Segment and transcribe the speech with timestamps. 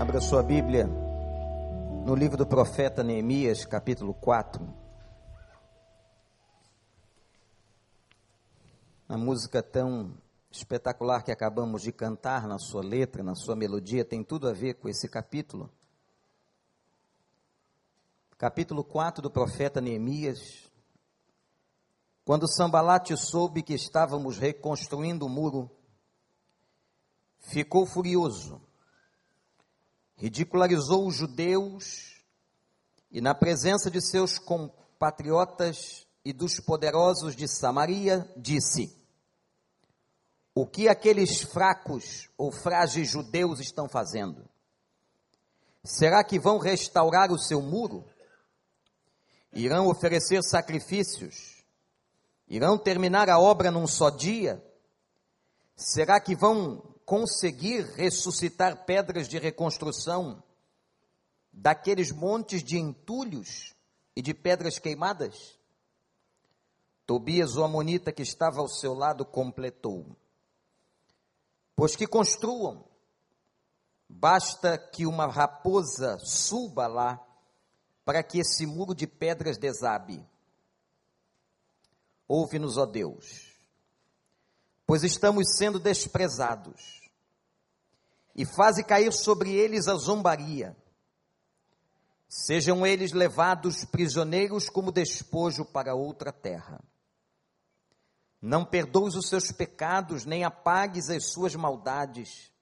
[0.00, 4.64] Abra sua Bíblia no livro do profeta Neemias, capítulo 4.
[9.08, 10.16] A música tão
[10.52, 14.74] espetacular que acabamos de cantar na sua letra, na sua melodia, tem tudo a ver
[14.74, 15.68] com esse capítulo.
[18.38, 20.70] Capítulo 4 do profeta Neemias.
[22.24, 25.68] Quando Sambalate soube que estávamos reconstruindo o muro,
[27.40, 28.67] ficou furioso
[30.18, 32.22] ridicularizou os judeus
[33.10, 38.94] e, na presença de seus compatriotas e dos poderosos de Samaria, disse:
[40.54, 44.44] O que aqueles fracos ou frágeis judeus estão fazendo?
[45.84, 48.04] Será que vão restaurar o seu muro?
[49.52, 51.64] Irão oferecer sacrifícios?
[52.48, 54.62] Irão terminar a obra num só dia?
[55.76, 60.42] Será que vão conseguir ressuscitar pedras de reconstrução
[61.50, 63.74] daqueles montes de entulhos
[64.14, 65.58] e de pedras queimadas?
[67.06, 70.14] Tobias, o amonita que estava ao seu lado, completou:
[71.74, 72.84] Pois que construam,
[74.06, 77.26] basta que uma raposa suba lá
[78.04, 80.22] para que esse muro de pedras desabe.
[82.28, 83.50] Ouve-nos, ó Deus,
[84.86, 86.97] pois estamos sendo desprezados
[88.38, 90.76] e faze cair sobre eles a zombaria.
[92.28, 96.80] Sejam eles levados prisioneiros como despojo para outra terra.
[98.40, 102.52] Não perdoes os seus pecados, nem apagues as suas maldades,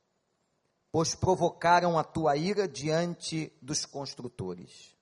[0.91, 4.97] pois provocaram a tua ira diante dos construtores.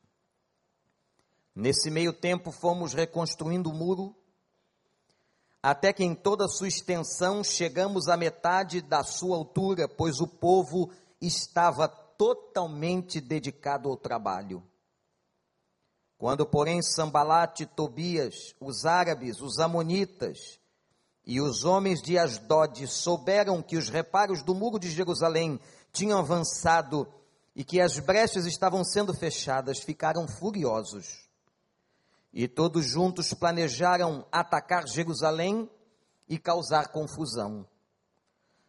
[1.55, 4.13] Nesse meio tempo fomos reconstruindo o muro
[5.65, 10.91] até que em toda sua extensão chegamos à metade da sua altura, pois o povo
[11.19, 14.63] estava totalmente dedicado ao trabalho.
[16.19, 20.59] Quando, porém, Sambalate, Tobias, os árabes, os amonitas
[21.25, 25.59] e os homens de Asdod souberam que os reparos do muro de Jerusalém
[25.95, 27.09] tinham avançado
[27.57, 31.24] e que as brechas estavam sendo fechadas, ficaram furiosos
[32.35, 35.71] e todos juntos planejaram atacar Jerusalém
[36.29, 37.65] e causar confusão.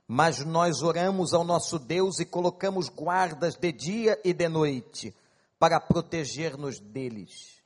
[0.08, 5.16] Mas nós oramos ao nosso Deus e colocamos guardas de dia e de noite
[5.58, 7.64] para proteger-nos deles.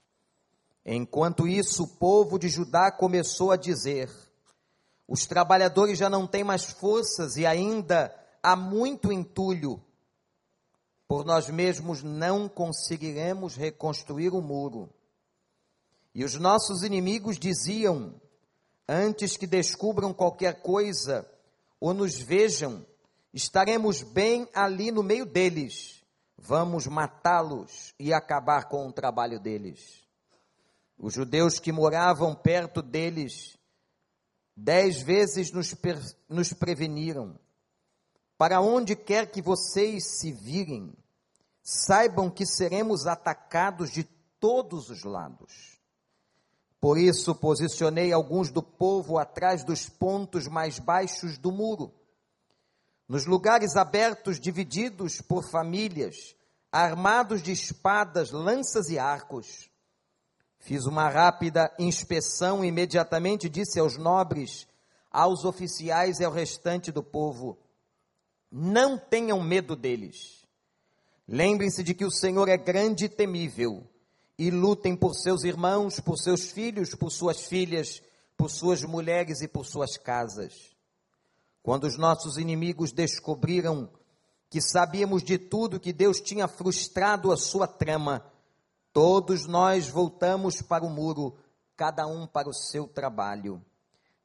[0.86, 4.10] Enquanto isso, o povo de Judá começou a dizer:
[5.06, 9.84] os trabalhadores já não têm mais forças e ainda há muito entulho.
[11.10, 14.90] Por nós mesmos não conseguiremos reconstruir o muro.
[16.20, 18.14] E os nossos inimigos diziam:
[18.86, 21.26] antes que descubram qualquer coisa
[21.80, 22.86] ou nos vejam,
[23.34, 26.04] estaremos bem ali no meio deles.
[26.38, 30.06] Vamos matá-los e acabar com o trabalho deles.
[30.98, 33.58] Os judeus que moravam perto deles,
[34.54, 35.74] dez vezes nos,
[36.28, 37.40] nos preveniram:
[38.38, 40.94] para onde quer que vocês se virem,
[41.64, 44.04] saibam que seremos atacados de
[44.38, 45.79] todos os lados.
[46.80, 51.94] Por isso posicionei alguns do povo atrás dos pontos mais baixos do muro,
[53.08, 56.36] nos lugares abertos divididos por famílias,
[56.72, 59.70] armados de espadas, lanças e arcos.
[60.58, 64.68] Fiz uma rápida inspeção e imediatamente disse aos nobres,
[65.12, 67.58] aos oficiais e ao restante do povo:
[68.52, 70.46] Não tenham medo deles.
[71.28, 73.89] Lembrem-se de que o Senhor é grande e temível
[74.40, 78.02] e lutem por seus irmãos, por seus filhos, por suas filhas,
[78.38, 80.74] por suas mulheres e por suas casas.
[81.62, 83.90] Quando os nossos inimigos descobriram
[84.50, 88.26] que sabíamos de tudo que Deus tinha frustrado a sua trama,
[88.94, 91.36] todos nós voltamos para o muro,
[91.76, 93.62] cada um para o seu trabalho.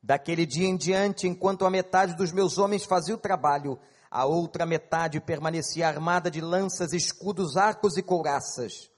[0.00, 4.64] Daquele dia em diante, enquanto a metade dos meus homens fazia o trabalho, a outra
[4.64, 8.93] metade permanecia armada de lanças, escudos, arcos e couraças.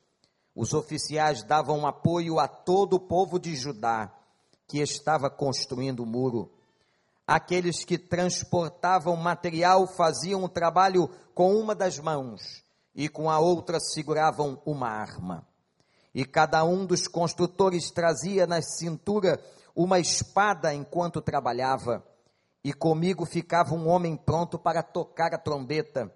[0.56, 4.10] Os oficiais davam apoio a todo o povo de Judá
[4.66, 6.50] que estava construindo o muro.
[7.26, 12.64] Aqueles que transportavam material faziam o trabalho com uma das mãos
[12.94, 15.46] e com a outra seguravam uma arma.
[16.14, 19.38] E cada um dos construtores trazia na cintura
[19.74, 22.02] uma espada enquanto trabalhava.
[22.64, 26.10] E comigo ficava um homem pronto para tocar a trombeta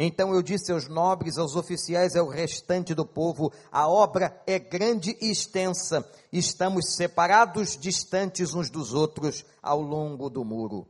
[0.00, 4.56] então eu disse aos nobres, aos oficiais e ao restante do povo: a obra é
[4.56, 10.86] grande e extensa, estamos separados, distantes uns dos outros, ao longo do muro.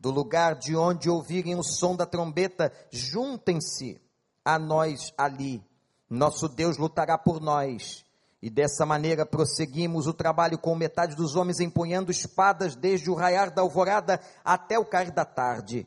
[0.00, 4.00] Do lugar de onde ouvirem o som da trombeta, juntem-se
[4.44, 5.62] a nós ali.
[6.08, 8.04] Nosso Deus lutará por nós.
[8.42, 13.54] E dessa maneira prosseguimos o trabalho com metade dos homens empunhando espadas desde o raiar
[13.54, 15.86] da alvorada até o cair da tarde.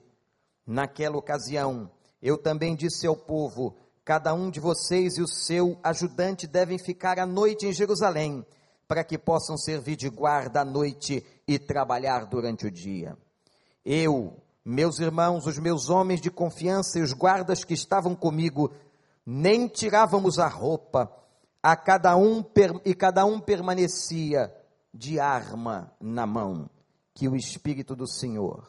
[0.66, 1.92] Naquela ocasião,
[2.24, 3.76] eu também disse ao povo:
[4.06, 8.46] cada um de vocês e o seu ajudante devem ficar à noite em Jerusalém,
[8.88, 13.18] para que possam servir de guarda à noite e trabalhar durante o dia.
[13.84, 18.72] Eu, meus irmãos, os meus homens de confiança e os guardas que estavam comigo,
[19.26, 21.12] nem tirávamos a roupa,
[21.62, 22.44] a cada um
[22.86, 24.54] e cada um permanecia
[24.94, 26.70] de arma na mão.
[27.14, 28.66] Que o Espírito do Senhor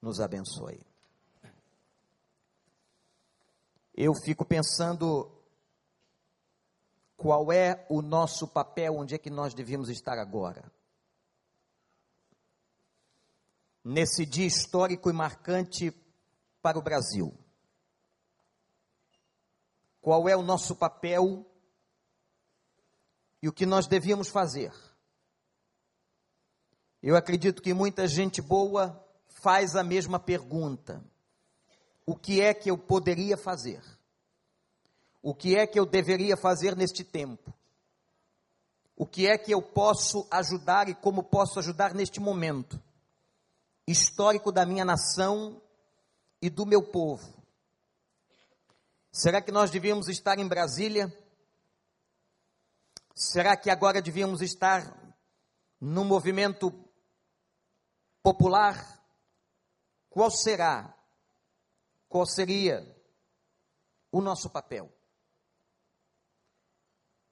[0.00, 0.89] nos abençoe.
[4.02, 5.30] Eu fico pensando
[7.16, 10.72] qual é o nosso papel, onde é que nós devíamos estar agora.
[13.84, 15.92] nesse dia histórico e marcante
[16.62, 17.32] para o Brasil.
[20.00, 21.46] Qual é o nosso papel
[23.42, 24.72] e o que nós devíamos fazer?
[27.02, 31.02] Eu acredito que muita gente boa faz a mesma pergunta:
[32.06, 33.82] o que é que eu poderia fazer?
[35.22, 37.52] O que é que eu deveria fazer neste tempo?
[38.96, 42.80] O que é que eu posso ajudar e como posso ajudar neste momento?
[43.90, 45.60] histórico da minha nação
[46.40, 47.28] e do meu povo.
[49.12, 51.12] Será que nós devíamos estar em Brasília?
[53.14, 54.96] Será que agora devíamos estar
[55.80, 56.72] no movimento
[58.22, 59.02] popular?
[60.08, 60.96] Qual será?
[62.10, 62.84] Qual seria
[64.10, 64.92] o nosso papel?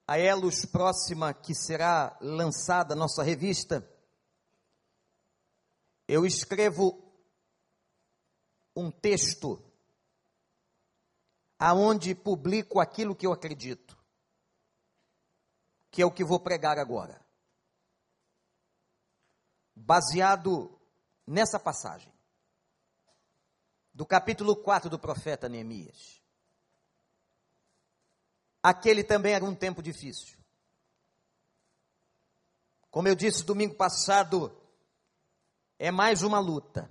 [0.07, 3.85] A Elos próxima que será lançada nossa revista,
[6.07, 6.97] eu escrevo
[8.77, 9.61] um texto
[11.59, 13.99] aonde publico aquilo que eu acredito,
[15.91, 17.21] que é o que vou pregar agora.
[19.75, 20.81] Baseado
[21.27, 22.17] nessa passagem
[23.99, 26.23] do capítulo 4 do profeta Neemias.
[28.63, 30.39] Aquele também era um tempo difícil.
[32.93, 34.57] Como eu disse domingo passado,
[35.81, 36.89] é mais uma luta,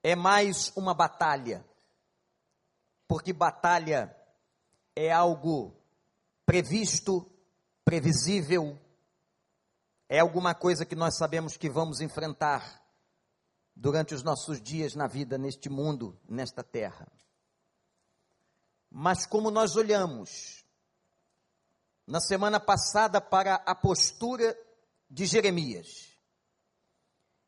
[0.00, 1.66] é mais uma batalha,
[3.08, 4.16] porque batalha
[4.94, 5.76] é algo
[6.46, 7.28] previsto,
[7.84, 8.78] previsível,
[10.08, 12.87] é alguma coisa que nós sabemos que vamos enfrentar
[13.78, 17.06] durante os nossos dias na vida, neste mundo, nesta terra.
[18.90, 20.64] Mas como nós olhamos
[22.04, 24.58] na semana passada para a postura
[25.08, 26.12] de Jeremias,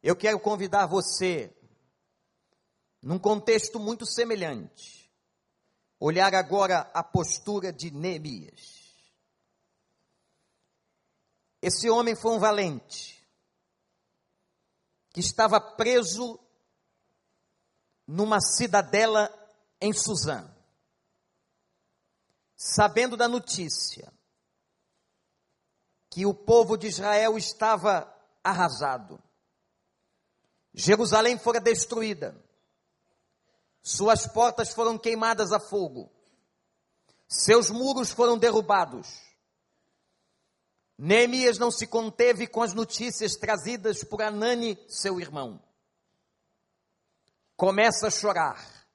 [0.00, 1.52] eu quero convidar você,
[3.02, 5.10] num contexto muito semelhante,
[5.98, 8.94] olhar agora a postura de Neemias.
[11.60, 13.19] Esse homem foi um valente,
[15.10, 16.38] que estava preso
[18.06, 19.32] numa cidadela
[19.80, 20.48] em Suzã,
[22.56, 24.12] sabendo da notícia
[26.08, 28.12] que o povo de Israel estava
[28.42, 29.22] arrasado
[30.72, 32.36] Jerusalém fora destruída,
[33.82, 36.10] suas portas foram queimadas a fogo,
[37.28, 39.29] seus muros foram derrubados.
[41.02, 45.58] Neemias não se conteve com as notícias trazidas por Anani, seu irmão.
[47.56, 48.86] Começa a chorar,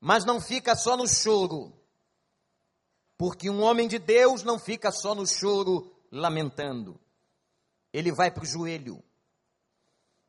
[0.00, 1.72] mas não fica só no choro,
[3.16, 7.00] porque um homem de Deus não fica só no choro lamentando,
[7.92, 9.00] ele vai para o joelho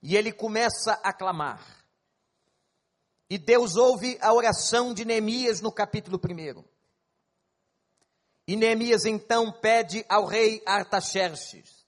[0.03, 1.83] e ele começa a clamar.
[3.27, 6.72] E Deus ouve a oração de Neemias no capítulo 1.
[8.47, 11.83] E Neemias então pede ao rei Artaxerxes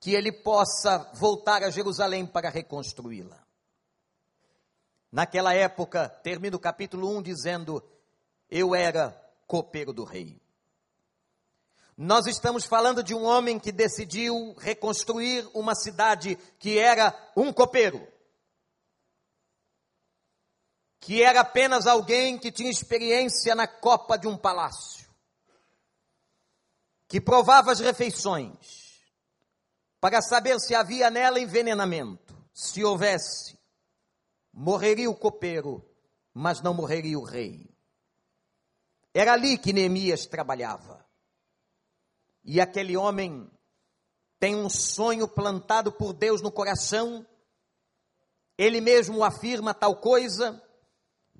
[0.00, 3.44] que ele possa voltar a Jerusalém para reconstruí-la.
[5.10, 7.82] Naquela época, termina o capítulo 1 dizendo:
[8.50, 9.10] Eu era
[9.46, 10.40] copeiro do rei.
[11.96, 18.06] Nós estamos falando de um homem que decidiu reconstruir uma cidade que era um copeiro.
[21.00, 25.07] Que era apenas alguém que tinha experiência na copa de um palácio.
[27.08, 29.00] Que provava as refeições
[30.00, 32.36] para saber se havia nela envenenamento.
[32.52, 33.58] Se houvesse,
[34.52, 35.84] morreria o copeiro,
[36.34, 37.68] mas não morreria o rei.
[39.14, 41.04] Era ali que Neemias trabalhava.
[42.44, 43.50] E aquele homem
[44.38, 47.26] tem um sonho plantado por Deus no coração,
[48.56, 50.62] ele mesmo afirma tal coisa,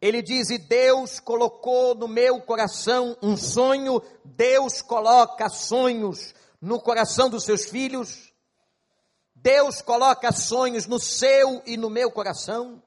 [0.00, 7.28] Ele diz: E Deus colocou no meu coração um sonho, Deus coloca sonhos no coração
[7.28, 8.32] dos seus filhos,
[9.34, 12.82] Deus coloca sonhos no seu e no meu coração.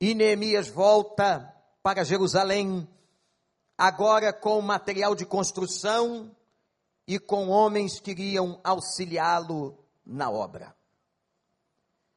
[0.00, 2.88] E Neemias volta para Jerusalém,
[3.76, 6.34] agora com material de construção
[7.06, 10.74] e com homens que iriam auxiliá-lo na obra.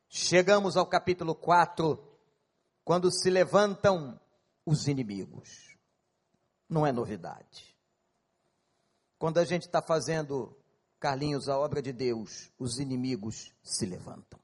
[0.09, 2.06] Chegamos ao capítulo 4,
[2.87, 4.17] quando se levantam
[4.65, 5.75] os inimigos.
[6.69, 7.77] Não é novidade.
[9.19, 10.57] Quando a gente está fazendo,
[10.97, 14.39] Carlinhos, a obra de Deus, os inimigos se levantam.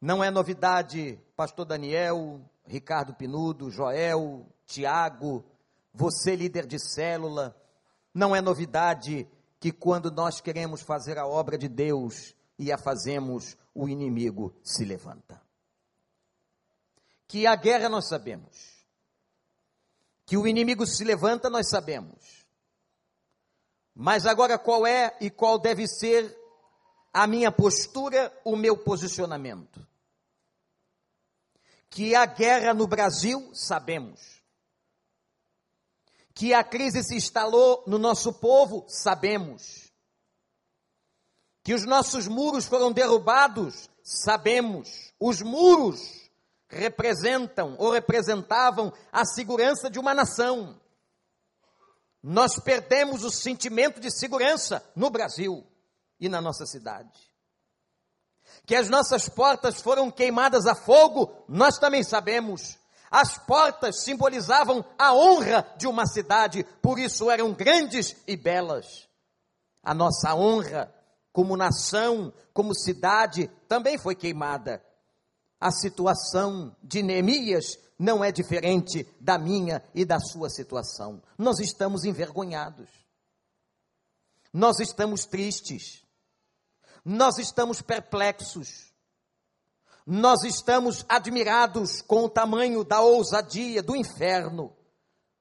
[0.00, 5.44] Não é novidade, Pastor Daniel, Ricardo Pinudo, Joel, Tiago,
[5.94, 7.56] você líder de célula,
[8.12, 9.28] não é novidade
[9.60, 14.84] que quando nós queremos fazer a obra de Deus e a fazemos, o inimigo se
[14.84, 15.40] levanta.
[17.30, 18.84] Que a guerra nós sabemos.
[20.26, 22.44] Que o inimigo se levanta, nós sabemos.
[23.94, 26.36] Mas agora qual é e qual deve ser
[27.12, 29.86] a minha postura, o meu posicionamento?
[31.88, 34.40] Que a guerra no Brasil, sabemos
[36.40, 39.92] que a crise se instalou no nosso povo, sabemos.
[41.62, 45.12] Que os nossos muros foram derrubados, sabemos.
[45.20, 46.29] Os muros
[46.70, 50.80] representam ou representavam a segurança de uma nação.
[52.22, 55.66] Nós perdemos o sentimento de segurança no Brasil
[56.18, 57.30] e na nossa cidade.
[58.66, 62.78] Que as nossas portas foram queimadas a fogo, nós também sabemos.
[63.10, 69.08] As portas simbolizavam a honra de uma cidade, por isso eram grandes e belas.
[69.82, 70.94] A nossa honra
[71.32, 74.84] como nação, como cidade, também foi queimada.
[75.60, 81.22] A situação de Neemias não é diferente da minha e da sua situação.
[81.36, 82.88] Nós estamos envergonhados.
[84.52, 86.02] Nós estamos tristes.
[87.04, 88.90] Nós estamos perplexos
[90.06, 94.76] nós estamos admirados com o tamanho da ousadia do inferno,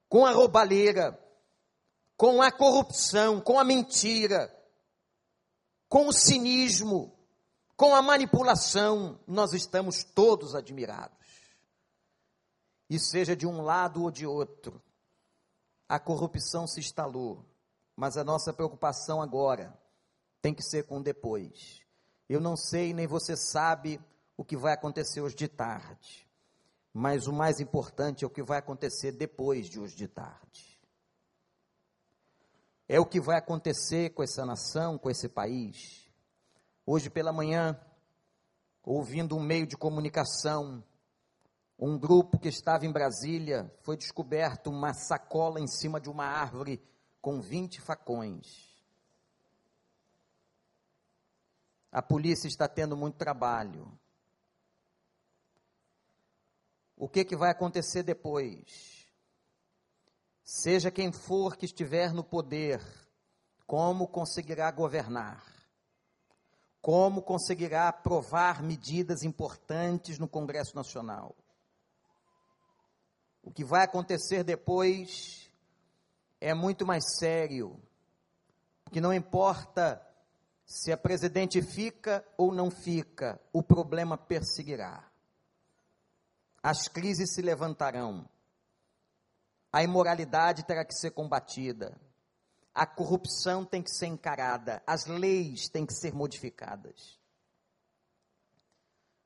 [0.08, 1.20] com a roubalheira,
[2.16, 4.56] com a corrupção, com a mentira,
[5.88, 7.19] com o cinismo,
[7.80, 11.18] com a manipulação, nós estamos todos admirados.
[12.90, 14.84] E seja de um lado ou de outro,
[15.88, 17.46] a corrupção se instalou,
[17.96, 19.74] mas a nossa preocupação agora
[20.42, 21.80] tem que ser com depois.
[22.28, 23.98] Eu não sei, nem você sabe
[24.36, 26.30] o que vai acontecer hoje de tarde.
[26.94, 30.78] Mas o mais importante é o que vai acontecer depois de hoje de tarde.
[32.90, 36.09] É o que vai acontecer com essa nação, com esse país.
[36.91, 37.79] Hoje pela manhã,
[38.84, 40.84] ouvindo um meio de comunicação,
[41.77, 46.81] um grupo que estava em Brasília, foi descoberto uma sacola em cima de uma árvore
[47.22, 48.75] com 20 facões.
[51.91, 53.96] A polícia está tendo muito trabalho
[56.98, 59.08] o que, que vai acontecer depois.
[60.43, 62.81] Seja quem for que estiver no poder,
[63.67, 65.49] como conseguirá governar?
[66.82, 71.36] Como conseguirá aprovar medidas importantes no Congresso Nacional?
[73.44, 75.52] O que vai acontecer depois
[76.40, 77.82] é muito mais sério,
[78.84, 80.02] porque não importa
[80.66, 85.04] se a presidente fica ou não fica, o problema perseguirá.
[86.62, 88.30] As crises se levantarão,
[89.72, 92.00] a imoralidade terá que ser combatida,
[92.74, 97.20] a corrupção tem que ser encarada, as leis têm que ser modificadas.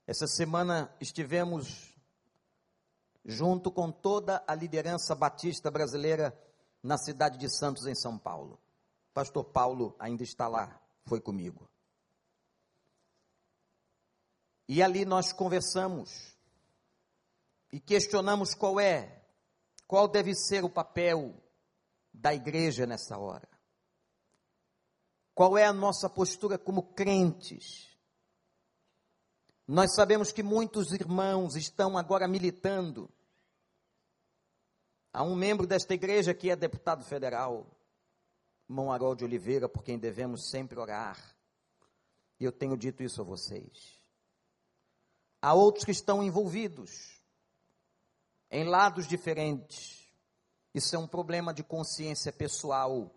[0.06, 1.94] Essa semana estivemos
[3.26, 6.38] junto com toda a liderança batista brasileira
[6.82, 8.60] na cidade de Santos, em São Paulo.
[9.14, 11.70] Pastor Paulo ainda está lá, foi comigo.
[14.68, 16.36] E ali nós conversamos
[17.72, 19.22] e questionamos qual é,
[19.88, 21.34] qual deve ser o papel
[22.14, 23.48] da igreja nessa hora.
[25.34, 27.98] Qual é a nossa postura como crentes?
[29.68, 33.10] Nós sabemos que muitos irmãos estão agora militando.
[35.12, 37.66] Há um membro desta igreja que é deputado federal,
[38.70, 41.36] irmão Harold Oliveira, por quem devemos sempre orar.
[42.40, 44.02] E eu tenho dito isso a vocês.
[45.42, 47.20] Há outros que estão envolvidos
[48.52, 50.03] em lados diferentes.
[50.74, 53.14] Isso é um problema de consciência pessoal.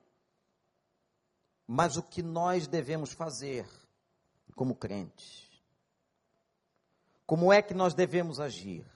[1.66, 3.66] Mas o que nós devemos fazer
[4.54, 5.46] como crentes?
[7.26, 8.86] Como é que nós devemos agir?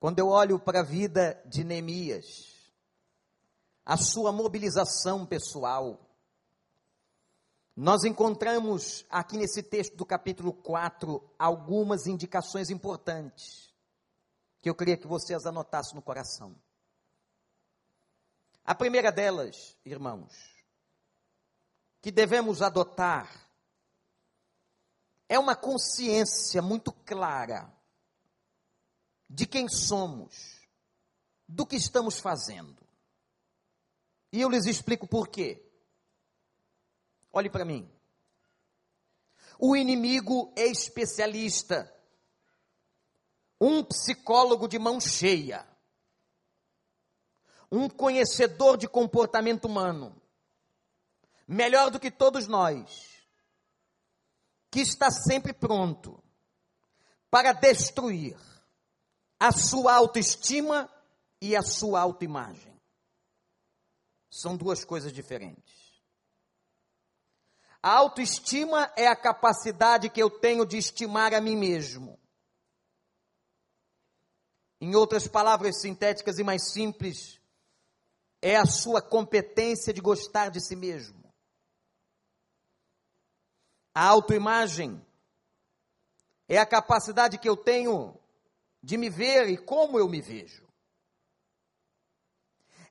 [0.00, 2.52] Quando eu olho para a vida de Neemias,
[3.86, 6.00] a sua mobilização pessoal,
[7.76, 13.72] nós encontramos aqui nesse texto do capítulo 4 algumas indicações importantes
[14.60, 16.54] que eu queria que você as anotasse no coração.
[18.64, 20.32] A primeira delas, irmãos,
[22.00, 23.44] que devemos adotar
[25.28, 27.70] é uma consciência muito clara
[29.28, 30.66] de quem somos,
[31.46, 32.82] do que estamos fazendo.
[34.32, 35.62] E eu lhes explico por quê.
[37.32, 37.90] Olhe para mim.
[39.58, 41.92] O inimigo é especialista,
[43.60, 45.66] um psicólogo de mão cheia,
[47.70, 50.20] um conhecedor de comportamento humano,
[51.46, 53.14] melhor do que todos nós,
[54.70, 56.22] que está sempre pronto
[57.30, 58.36] para destruir
[59.38, 60.90] a sua autoestima
[61.40, 62.80] e a sua autoimagem.
[64.30, 65.84] São duas coisas diferentes.
[67.82, 72.18] A autoestima é a capacidade que eu tenho de estimar a mim mesmo.
[74.80, 77.38] Em outras palavras sintéticas e mais simples,
[78.46, 81.32] é a sua competência de gostar de si mesmo.
[83.94, 85.02] A autoimagem
[86.46, 88.20] é a capacidade que eu tenho
[88.82, 90.68] de me ver e como eu me vejo.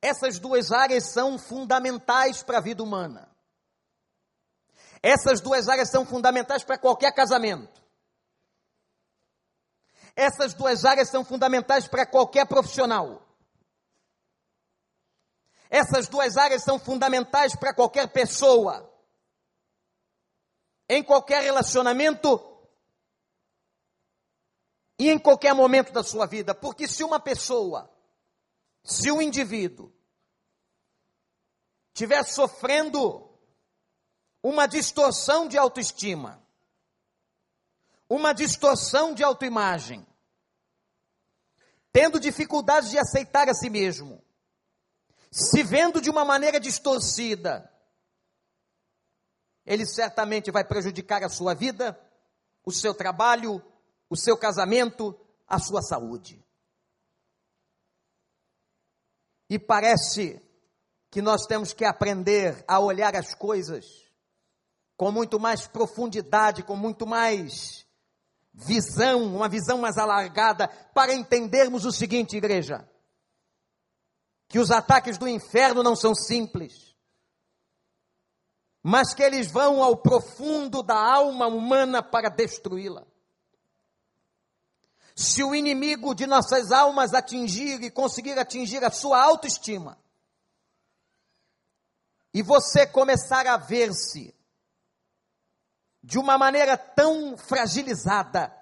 [0.01, 3.29] Essas duas áreas são fundamentais para a vida humana.
[5.03, 7.79] Essas duas áreas são fundamentais para qualquer casamento.
[10.15, 13.22] Essas duas áreas são fundamentais para qualquer profissional.
[15.73, 18.87] Essas duas áreas são fundamentais para qualquer pessoa.
[20.87, 22.39] Em qualquer relacionamento
[24.99, 26.53] e em qualquer momento da sua vida.
[26.53, 27.91] Porque se uma pessoa,
[28.83, 29.91] se um indivíduo,
[31.87, 33.35] estiver sofrendo
[34.43, 36.39] uma distorção de autoestima,
[38.07, 40.05] uma distorção de autoimagem,
[41.91, 44.22] tendo dificuldades de aceitar a si mesmo,
[45.33, 47.67] se vendo de uma maneira distorcida,
[49.65, 51.99] ele certamente vai prejudicar a sua vida,
[52.63, 53.59] o seu trabalho,
[54.07, 56.45] o seu casamento, a sua saúde.
[59.49, 60.39] E parece
[61.09, 63.85] que nós temos que aprender a olhar as coisas
[64.95, 67.87] com muito mais profundidade, com muito mais
[68.53, 72.87] visão, uma visão mais alargada, para entendermos o seguinte, igreja:
[74.53, 76.95] que os ataques do inferno não são simples,
[78.83, 83.03] mas que eles vão ao profundo da alma humana para destruí-la.
[85.15, 89.97] Se o inimigo de nossas almas atingir e conseguir atingir a sua autoestima,
[92.31, 94.35] e você começar a ver-se
[96.03, 98.55] de uma maneira tão fragilizada,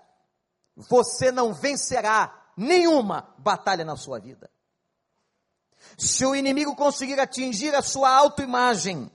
[0.73, 4.49] você não vencerá nenhuma batalha na sua vida.
[5.97, 9.11] Se o inimigo conseguir atingir a sua autoimagem,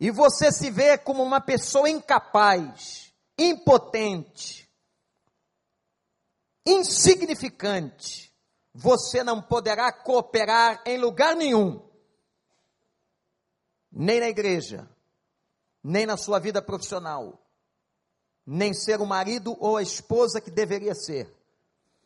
[0.00, 4.68] e você se vê como uma pessoa incapaz, impotente,
[6.64, 8.32] insignificante,
[8.72, 11.84] você não poderá cooperar em lugar nenhum,
[13.90, 14.88] nem na igreja,
[15.82, 17.42] nem na sua vida profissional,
[18.46, 21.28] nem ser o marido ou a esposa que deveria ser,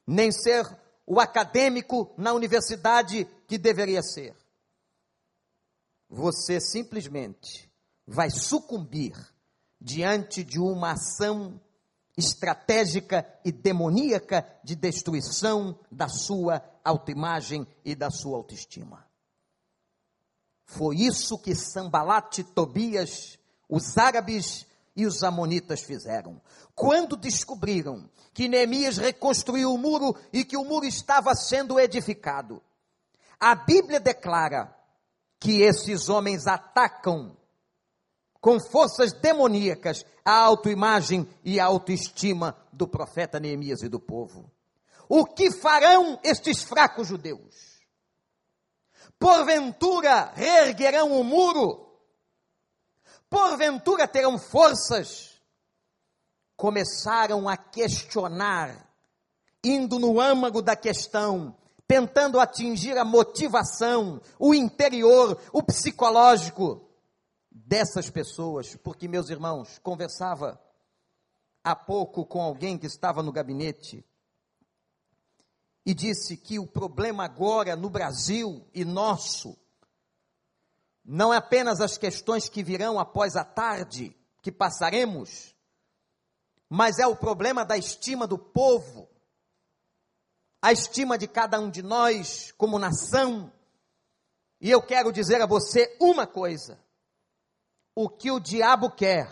[0.07, 0.65] nem ser
[1.07, 4.35] o acadêmico na universidade que deveria ser.
[6.09, 7.71] Você simplesmente
[8.07, 9.13] vai sucumbir
[9.81, 11.61] diante de uma ação
[12.17, 19.07] estratégica e demoníaca de destruição da sua autoimagem e da sua autoestima.
[20.65, 23.39] Foi isso que Sambalate Tobias
[23.73, 26.39] os árabes e os amonitas fizeram.
[26.75, 32.63] Quando descobriram que Neemias reconstruiu o muro e que o muro estava sendo edificado,
[33.39, 34.75] a Bíblia declara
[35.39, 37.37] que esses homens atacam
[38.41, 44.51] com forças demoníacas a autoimagem e a autoestima do profeta Neemias e do povo.
[45.09, 47.81] O que farão estes fracos judeus?
[49.19, 51.93] Porventura reerguerão o muro
[53.33, 55.32] porventura terão forças,
[56.63, 58.89] começaram a questionar,
[59.65, 61.57] indo no âmago da questão,
[61.89, 66.89] tentando atingir a motivação, o interior, o psicológico
[67.51, 70.57] dessas pessoas, porque, meus irmãos, conversava
[71.65, 74.07] há pouco com alguém que estava no gabinete
[75.85, 79.59] e disse que o problema agora no Brasil e nosso
[81.05, 85.52] não é apenas as questões que virão após a tarde que passaremos,
[86.75, 89.07] mas é o problema da estima do povo,
[90.63, 93.53] a estima de cada um de nós como nação.
[94.59, 96.81] E eu quero dizer a você uma coisa:
[97.95, 99.31] o que o diabo quer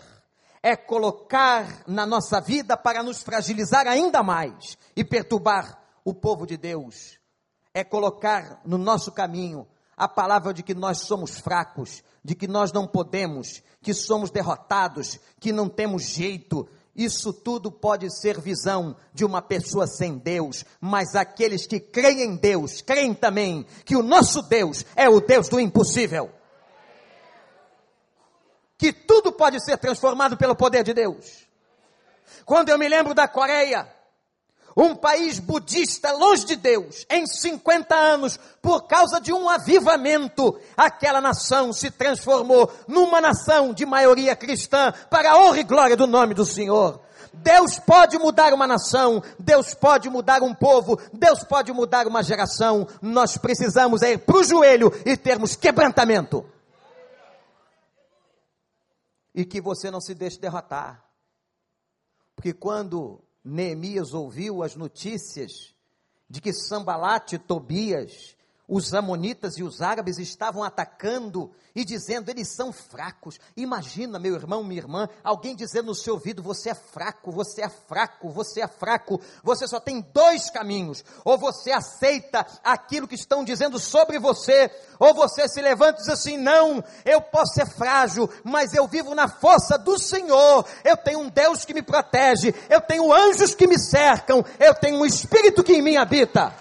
[0.61, 6.57] é colocar na nossa vida para nos fragilizar ainda mais e perturbar o povo de
[6.57, 7.17] Deus,
[7.73, 12.71] é colocar no nosso caminho a palavra de que nós somos fracos, de que nós
[12.71, 16.69] não podemos, que somos derrotados, que não temos jeito.
[16.95, 22.35] Isso tudo pode ser visão de uma pessoa sem Deus, mas aqueles que creem em
[22.35, 26.29] Deus, creem também que o nosso Deus é o Deus do impossível.
[28.77, 31.47] Que tudo pode ser transformado pelo poder de Deus.
[32.45, 33.87] Quando eu me lembro da Coreia,
[34.75, 41.19] um país budista longe de Deus, em 50 anos, por causa de um avivamento, aquela
[41.19, 46.33] nação se transformou numa nação de maioria cristã, para a honra e glória do nome
[46.33, 47.01] do Senhor.
[47.33, 52.87] Deus pode mudar uma nação, Deus pode mudar um povo, Deus pode mudar uma geração.
[53.01, 56.45] Nós precisamos ir para o joelho e termos quebrantamento.
[59.33, 61.03] E que você não se deixe derrotar.
[62.35, 65.73] Porque quando Neemias ouviu as notícias
[66.29, 68.35] de que Sambalate Tobias
[68.67, 73.39] os amonitas e os árabes estavam atacando e dizendo, eles são fracos.
[73.55, 77.69] Imagina, meu irmão, minha irmã, alguém dizendo no seu ouvido, você é fraco, você é
[77.69, 79.19] fraco, você é fraco.
[79.43, 81.03] Você só tem dois caminhos.
[81.23, 84.69] Ou você aceita aquilo que estão dizendo sobre você,
[84.99, 89.15] ou você se levanta e diz assim, não, eu posso ser frágil, mas eu vivo
[89.15, 90.65] na força do Senhor.
[90.83, 94.99] Eu tenho um Deus que me protege, eu tenho anjos que me cercam, eu tenho
[94.99, 96.60] um Espírito que em mim habita.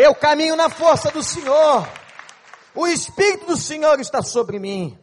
[0.00, 1.86] Eu caminho na força do Senhor.
[2.74, 4.98] O Espírito do Senhor está sobre mim.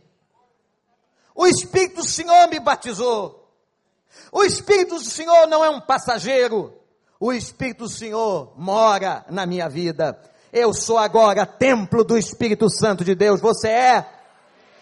[1.35, 3.47] O Espírito do Senhor me batizou.
[4.31, 6.73] O Espírito do Senhor não é um passageiro.
[7.19, 10.19] O Espírito do Senhor mora na minha vida.
[10.51, 13.39] Eu sou agora templo do Espírito Santo de Deus.
[13.39, 14.03] Você é?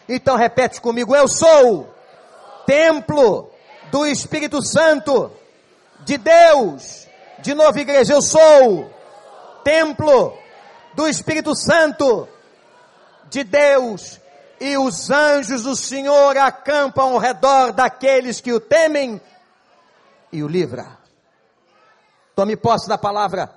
[0.07, 1.93] Então repete comigo: Eu sou
[2.65, 3.51] templo
[3.91, 5.29] do Espírito Santo
[6.05, 7.05] de Deus.
[7.39, 8.94] De novo, igreja, eu sou
[9.65, 10.37] templo
[10.93, 12.29] do Espírito Santo
[13.31, 14.21] de Deus,
[14.61, 19.19] e os anjos do Senhor acampam ao redor daqueles que o temem
[20.31, 20.97] e o livra.
[22.35, 23.51] Tome posse da palavra.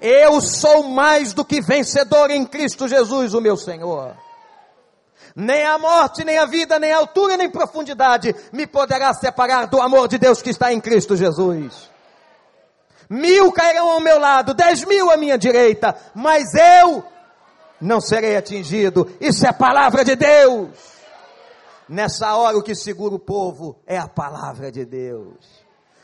[0.00, 4.16] Eu sou mais do que vencedor em Cristo Jesus, o meu Senhor.
[5.34, 9.80] Nem a morte, nem a vida, nem a altura, nem profundidade me poderá separar do
[9.80, 11.90] amor de Deus que está em Cristo Jesus.
[13.10, 17.04] Mil cairão ao meu lado, dez mil à minha direita, mas eu
[17.80, 19.10] não serei atingido.
[19.20, 20.70] Isso é palavra de Deus.
[21.88, 25.34] Nessa hora o que segura o povo é a palavra de Deus.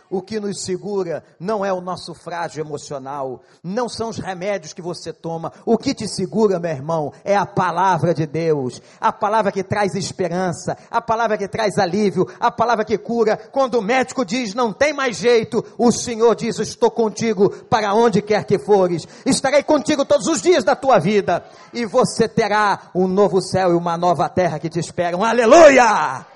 [0.08, 4.82] O que nos segura não é o nosso frágil emocional, não são os remédios que
[4.82, 5.52] você toma.
[5.64, 9.94] O que te segura, meu irmão, é a palavra de Deus, a palavra que traz
[9.94, 13.36] esperança, a palavra que traz alívio, a palavra que cura.
[13.36, 18.22] Quando o médico diz não tem mais jeito, o Senhor diz: Estou contigo para onde
[18.22, 23.08] quer que fores, estarei contigo todos os dias da tua vida, e você terá um
[23.08, 25.24] novo céu e uma nova terra que te esperam.
[25.24, 26.35] Aleluia!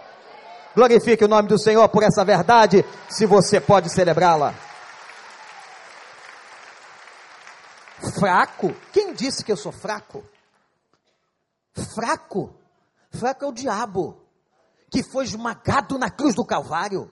[0.75, 4.55] Glorifique o nome do Senhor por essa verdade, se você pode celebrá-la.
[8.19, 8.75] Fraco?
[8.93, 10.25] Quem disse que eu sou fraco?
[11.95, 12.55] Fraco?
[13.11, 14.23] Fraco é o diabo,
[14.91, 17.11] que foi esmagado na cruz do Calvário.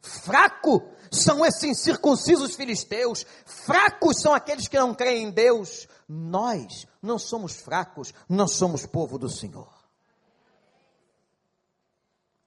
[0.00, 3.24] Fraco são esses incircuncisos filisteus.
[3.44, 5.86] Fracos são aqueles que não creem em Deus.
[6.08, 9.75] Nós não somos fracos, nós somos povo do Senhor.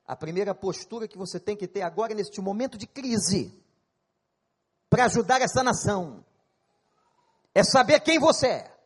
[0.10, 3.54] A primeira postura que você tem que ter agora, neste momento de crise,
[4.90, 6.26] para ajudar essa nação,
[7.54, 8.78] é saber quem você é.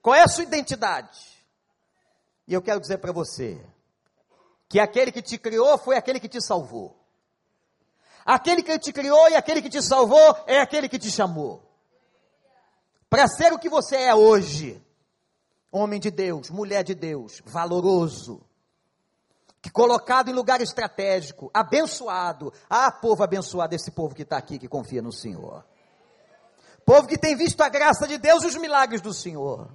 [0.00, 1.20] Qual é a sua identidade?
[2.48, 3.62] E eu quero dizer para você
[4.70, 6.98] que aquele que te criou foi aquele que te salvou.
[8.24, 11.62] Aquele que te criou e aquele que te salvou é aquele que te chamou.
[13.10, 14.82] Para ser o que você é hoje,
[15.70, 18.40] homem de Deus, mulher de Deus, valoroso,
[19.70, 22.52] colocado em lugar estratégico, abençoado.
[22.68, 25.64] Ah, povo abençoado, esse povo que está aqui, que confia no Senhor.
[26.84, 29.68] Povo que tem visto a graça de Deus e os milagres do Senhor.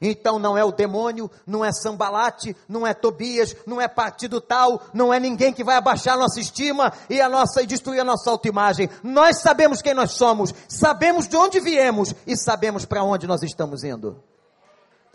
[0.00, 4.80] Então não é o demônio, não é Sambalate, não é Tobias, não é partido tal,
[4.94, 8.04] não é ninguém que vai abaixar a nossa estima e a nossa e destruir a
[8.04, 8.88] nossa autoimagem.
[9.02, 13.82] Nós sabemos quem nós somos, sabemos de onde viemos e sabemos para onde nós estamos
[13.82, 14.22] indo.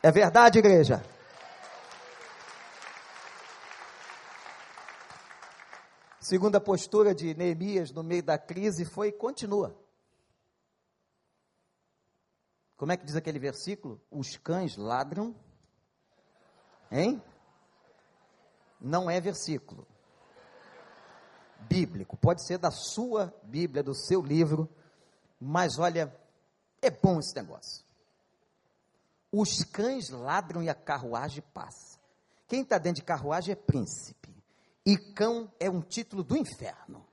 [0.02, 1.02] É verdade, igreja?
[6.24, 9.78] Segunda postura de Neemias no meio da crise foi continua.
[12.78, 14.02] Como é que diz aquele versículo?
[14.10, 15.36] Os cães ladram.
[16.90, 17.22] Hein?
[18.80, 19.86] Não é versículo.
[21.68, 22.16] Bíblico.
[22.16, 24.70] Pode ser da sua Bíblia, do seu livro.
[25.38, 26.18] Mas olha,
[26.82, 27.84] é bom esse negócio.
[29.30, 32.00] Os cães ladram e a carruagem passa.
[32.48, 34.23] Quem está dentro de carruagem é príncipe.
[34.86, 37.06] E cão é um título do inferno.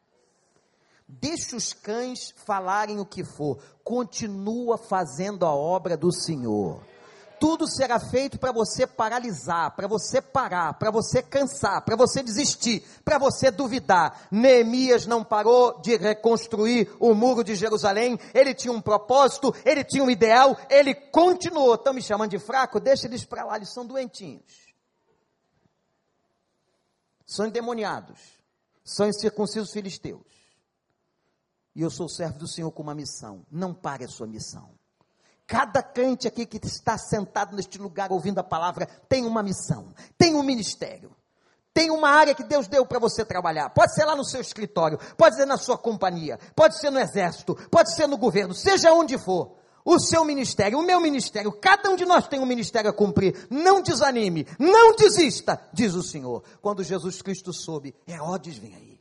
[1.07, 6.81] Deixa os cães falarem o que for, continua fazendo a obra do Senhor.
[7.41, 12.85] Tudo será feito para você paralisar, para você parar, para você cansar, para você desistir,
[13.03, 14.29] para você duvidar.
[14.31, 20.05] Neemias não parou de reconstruir o muro de Jerusalém, ele tinha um propósito, ele tinha
[20.05, 21.77] um ideal, ele continuou.
[21.77, 22.79] Estão me chamando de fraco?
[22.79, 24.70] Deixa eles para lá, eles são doentinhos.
[27.31, 28.19] São endemoniados,
[28.83, 30.27] são incircuncisos filisteus
[31.77, 33.47] e eu sou servo do Senhor com uma missão.
[33.49, 34.71] Não pare a sua missão.
[35.47, 40.35] Cada crente aqui que está sentado neste lugar ouvindo a palavra tem uma missão, tem
[40.35, 41.15] um ministério.
[41.73, 43.71] Tem uma área que Deus deu para você trabalhar.
[43.71, 47.55] Pode ser lá no seu escritório, pode ser na sua companhia, pode ser no exército,
[47.71, 49.57] pode ser no governo, seja onde for.
[49.85, 53.47] O seu ministério, o meu ministério, cada um de nós tem um ministério a cumprir.
[53.51, 56.43] Não desanime, não desista, diz o Senhor.
[56.61, 59.01] Quando Jesus Cristo soube, Herodes vem aí.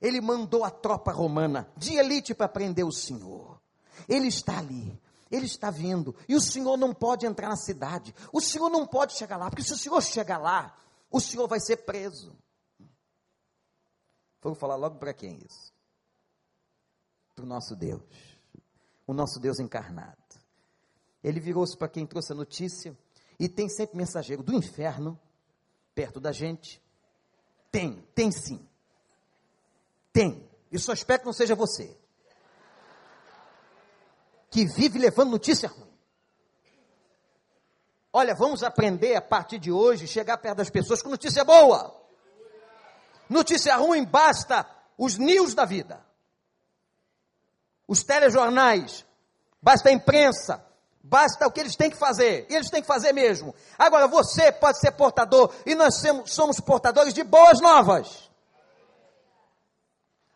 [0.00, 3.60] Ele mandou a tropa romana de elite para prender o Senhor.
[4.08, 5.00] Ele está ali.
[5.30, 6.14] Ele está vindo.
[6.28, 8.14] E o Senhor não pode entrar na cidade.
[8.32, 9.50] O Senhor não pode chegar lá.
[9.50, 10.74] Porque se o Senhor chegar lá,
[11.10, 12.36] o Senhor vai ser preso.
[14.40, 15.72] Vou falar logo para quem isso?
[17.34, 18.02] Para o nosso Deus.
[19.08, 20.16] O nosso Deus encarnado.
[21.24, 22.96] Ele virou-se para quem trouxe a notícia.
[23.40, 25.18] E tem sempre mensageiro do inferno
[25.94, 26.80] perto da gente.
[27.72, 28.68] Tem, tem sim.
[30.12, 30.48] Tem.
[30.70, 31.96] E só espero que não seja você.
[34.50, 35.88] Que vive levando notícia ruim.
[38.12, 41.98] Olha, vamos aprender a partir de hoje, chegar perto das pessoas com notícia boa.
[43.28, 44.68] Notícia ruim basta
[44.98, 46.07] os news da vida.
[47.88, 49.06] Os telejornais,
[49.62, 50.62] basta a imprensa,
[51.02, 53.54] basta o que eles têm que fazer, e eles têm que fazer mesmo.
[53.78, 55.94] Agora você pode ser portador, e nós
[56.26, 58.30] somos portadores de boas novas.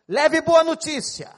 [0.07, 1.31] Leve boa notícia.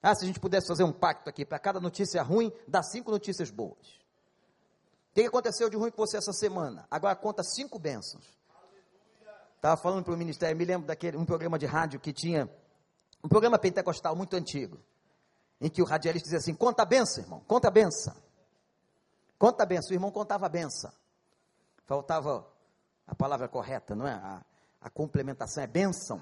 [0.00, 3.10] Ah, se a gente pudesse fazer um pacto aqui, para cada notícia ruim, dá cinco
[3.10, 4.02] notícias boas.
[5.10, 6.86] O que aconteceu de ruim com você essa semana?
[6.90, 8.24] Agora conta cinco bênçãos.
[9.56, 12.48] Estava falando para o ministério, me lembro daquele um programa de rádio que tinha,
[13.22, 14.80] um programa pentecostal muito antigo,
[15.62, 18.14] em que o radialista dizia assim: conta a benção, irmão, conta a benção.
[19.38, 19.90] Conta a benção.
[19.90, 20.92] O irmão contava a benção.
[21.86, 22.46] Faltava
[23.06, 24.12] a palavra correta, não é?
[24.12, 24.42] A,
[24.80, 26.20] a complementação é bênção.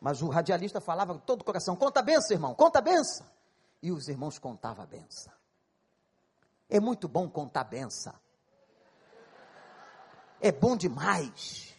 [0.00, 3.26] Mas o radialista falava com todo o coração: conta a benção, irmão, conta a benção.
[3.82, 5.32] E os irmãos contavam a benção.
[6.70, 8.14] É muito bom contar a benção.
[10.40, 11.74] É bom demais.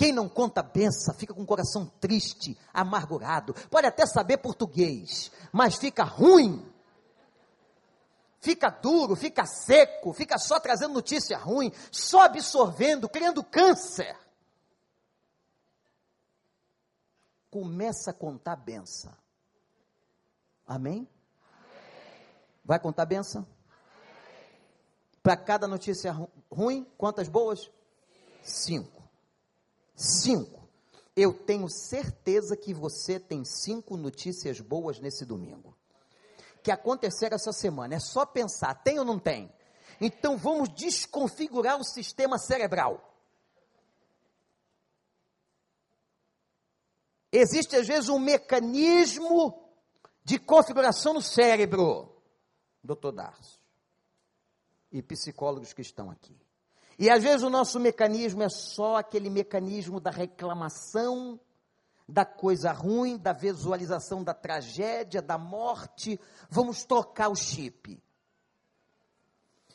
[0.00, 3.52] Quem não conta benção fica com o coração triste, amargurado.
[3.68, 6.66] Pode até saber português, mas fica ruim.
[8.38, 14.16] Fica duro, fica seco, fica só trazendo notícia ruim, só absorvendo, criando câncer.
[17.50, 19.12] começa a contar benção.
[20.66, 20.92] Amém?
[20.92, 21.08] Amém.
[22.64, 23.46] Vai contar benção?
[25.22, 26.16] Para cada notícia
[26.50, 27.70] ruim, quantas boas?
[28.42, 28.88] Cinco.
[28.88, 28.99] Cinco.
[31.14, 35.76] Eu tenho certeza que você tem cinco notícias boas nesse domingo.
[36.62, 37.94] Que aconteceram essa semana.
[37.94, 39.52] É só pensar, tem ou não tem?
[40.00, 43.06] Então vamos desconfigurar o sistema cerebral.
[47.32, 49.70] Existe às vezes um mecanismo
[50.24, 52.22] de configuração no cérebro,
[52.82, 53.60] doutor Darcio,
[54.90, 56.36] e psicólogos que estão aqui.
[57.00, 61.40] E às vezes o nosso mecanismo é só aquele mecanismo da reclamação,
[62.06, 66.20] da coisa ruim, da visualização da tragédia, da morte.
[66.50, 67.98] Vamos trocar o chip.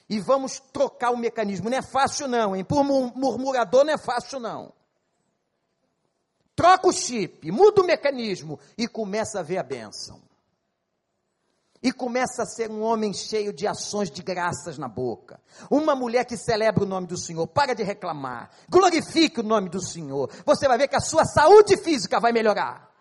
[0.08, 1.68] E vamos trocar o mecanismo.
[1.68, 2.64] Não é fácil, não, hein?
[2.64, 4.72] Por murmurador não é fácil, não.
[6.56, 10.22] Troca o chip, muda o mecanismo e começa a ver a bênção.
[11.86, 15.40] E começa a ser um homem cheio de ações de graças na boca.
[15.70, 19.80] Uma mulher que celebra o nome do Senhor, para de reclamar, glorifique o nome do
[19.80, 20.32] Senhor.
[20.44, 22.92] Você vai ver que a sua saúde física vai melhorar.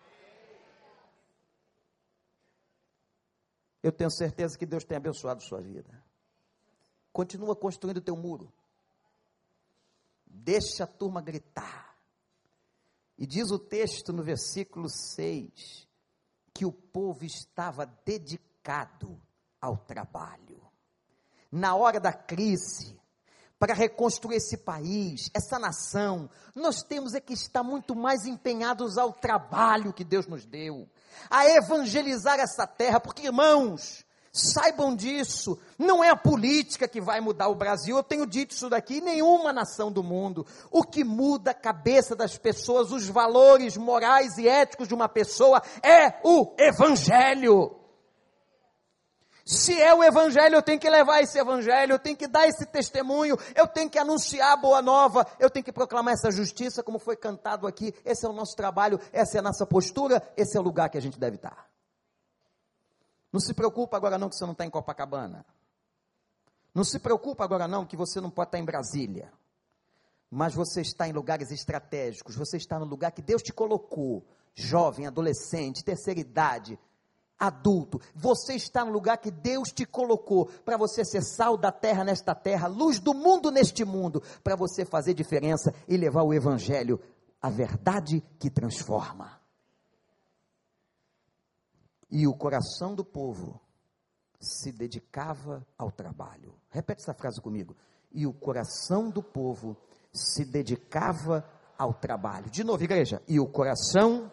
[3.81, 5.89] Eu tenho certeza que Deus tem abençoado sua vida.
[7.11, 8.53] Continua construindo o teu muro.
[10.27, 11.97] Deixa a turma gritar.
[13.17, 15.87] E diz o texto no versículo 6
[16.53, 19.21] que o povo estava dedicado dedicado
[19.61, 20.59] ao trabalho.
[21.51, 22.99] Na hora da crise,
[23.59, 29.13] para reconstruir esse país, essa nação, nós temos é que estar muito mais empenhados ao
[29.13, 30.89] trabalho que Deus nos deu,
[31.29, 34.03] a evangelizar essa terra, porque irmãos,
[34.37, 38.69] Saibam disso, não é a política que vai mudar o Brasil, eu tenho dito isso
[38.69, 40.45] daqui, nenhuma nação do mundo.
[40.69, 45.61] O que muda a cabeça das pessoas, os valores morais e éticos de uma pessoa
[45.81, 47.84] é o Evangelho.
[49.45, 52.65] Se é o evangelho, eu tenho que levar esse evangelho, eu tenho que dar esse
[52.65, 56.97] testemunho, eu tenho que anunciar a boa nova, eu tenho que proclamar essa justiça, como
[56.97, 57.93] foi cantado aqui.
[58.03, 60.97] Esse é o nosso trabalho, essa é a nossa postura, esse é o lugar que
[60.97, 61.69] a gente deve estar.
[63.31, 65.45] Não se preocupa agora não que você não está em Copacabana.
[66.73, 69.31] Não se preocupa agora não que você não pode estar em Brasília.
[70.31, 75.05] Mas você está em lugares estratégicos, você está no lugar que Deus te colocou, jovem,
[75.05, 76.79] adolescente, terceira idade,
[77.39, 77.99] adulto.
[78.13, 82.33] Você está no lugar que Deus te colocou para você ser sal da terra nesta
[82.33, 86.99] terra, luz do mundo neste mundo, para você fazer diferença e levar o evangelho,
[87.41, 89.39] a verdade que transforma.
[92.09, 93.59] E o coração do povo
[94.39, 96.53] se dedicava ao trabalho.
[96.69, 97.75] Repete essa frase comigo.
[98.11, 99.75] E o coração do povo
[100.13, 101.43] se dedicava
[101.77, 102.49] ao trabalho.
[102.49, 103.21] De novo, igreja.
[103.27, 104.31] E o coração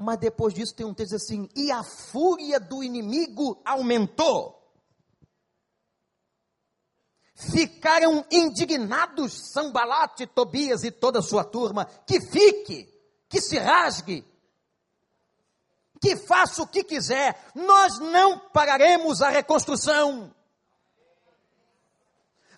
[0.00, 4.58] mas depois disso tem um texto assim: e a fúria do inimigo aumentou.
[7.34, 11.86] Ficaram indignados Sambalate, Tobias e toda a sua turma.
[12.06, 12.86] Que fique,
[13.28, 14.24] que se rasgue,
[16.00, 20.34] que faça o que quiser, nós não pararemos a reconstrução.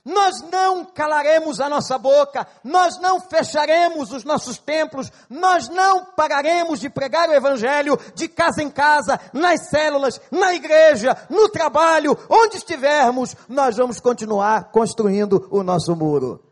[0.05, 6.81] Nós não calaremos a nossa boca, nós não fecharemos os nossos templos, nós não pararemos
[6.81, 12.57] de pregar o Evangelho de casa em casa, nas células, na igreja, no trabalho, onde
[12.57, 16.45] estivermos, nós vamos continuar construindo o nosso muro.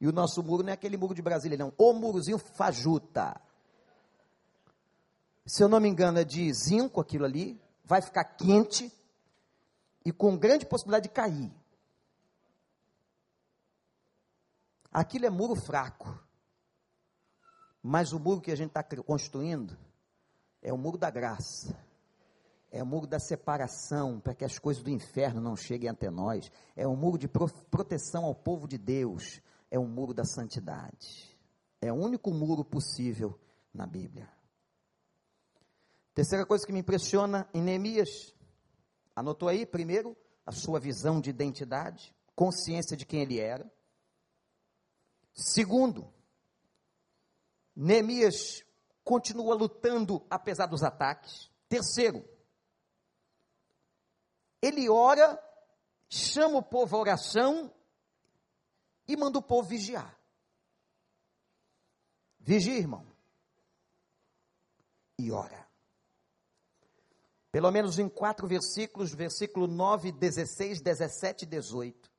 [0.00, 3.40] E o nosso muro não é aquele muro de Brasília, não, o murozinho fajuta.
[5.44, 8.92] Se eu não me engano, é de zinco aquilo ali, vai ficar quente
[10.04, 11.52] e com grande possibilidade de cair.
[14.92, 16.22] Aquilo é muro fraco.
[17.82, 19.76] Mas o muro que a gente está construindo
[20.62, 21.76] é o muro da graça.
[22.70, 26.50] É o muro da separação, para que as coisas do inferno não cheguem até nós.
[26.74, 29.40] É um muro de proteção ao povo de Deus.
[29.70, 31.36] É um muro da santidade.
[31.80, 33.38] É o único muro possível
[33.72, 34.28] na Bíblia.
[36.14, 38.34] Terceira coisa que me impressiona em Neemias
[39.14, 43.70] Anotou aí, primeiro, a sua visão de identidade, consciência de quem ele era.
[45.32, 46.12] Segundo,
[47.74, 48.64] Neemias
[49.02, 51.50] continua lutando apesar dos ataques.
[51.68, 52.28] Terceiro,
[54.60, 55.38] ele ora,
[56.08, 57.72] chama o povo à oração
[59.06, 60.18] e manda o povo vigiar.
[62.38, 63.06] Vigia, irmão.
[65.18, 65.66] E ora.
[67.54, 72.10] Pelo menos em quatro versículos, versículo 9, 16, 17 e 18.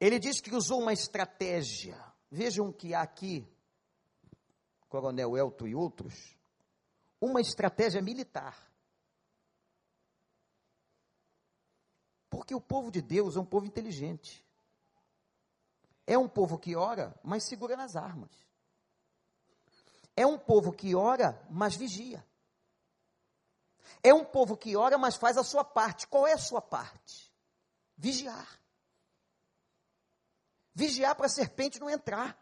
[0.00, 1.96] Ele diz que usou uma estratégia.
[2.28, 3.46] Vejam que há aqui,
[4.88, 6.36] Coronel Elto e outros,
[7.20, 8.68] uma estratégia militar.
[12.28, 14.44] Porque o povo de Deus é um povo inteligente.
[16.04, 18.32] É um povo que ora, mas segura nas armas.
[20.16, 22.26] É um povo que ora, mas vigia.
[24.02, 26.06] É um povo que ora, mas faz a sua parte.
[26.06, 27.32] Qual é a sua parte?
[27.96, 28.60] Vigiar.
[30.74, 32.38] Vigiar para a serpente não entrar.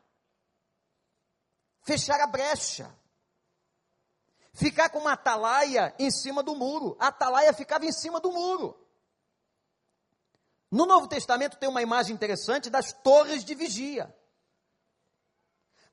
[1.81, 2.93] Fechar a brecha.
[4.53, 6.97] Ficar com uma atalaia em cima do muro.
[6.99, 8.77] A atalaia ficava em cima do muro.
[10.71, 14.15] No Novo Testamento tem uma imagem interessante das torres de vigia.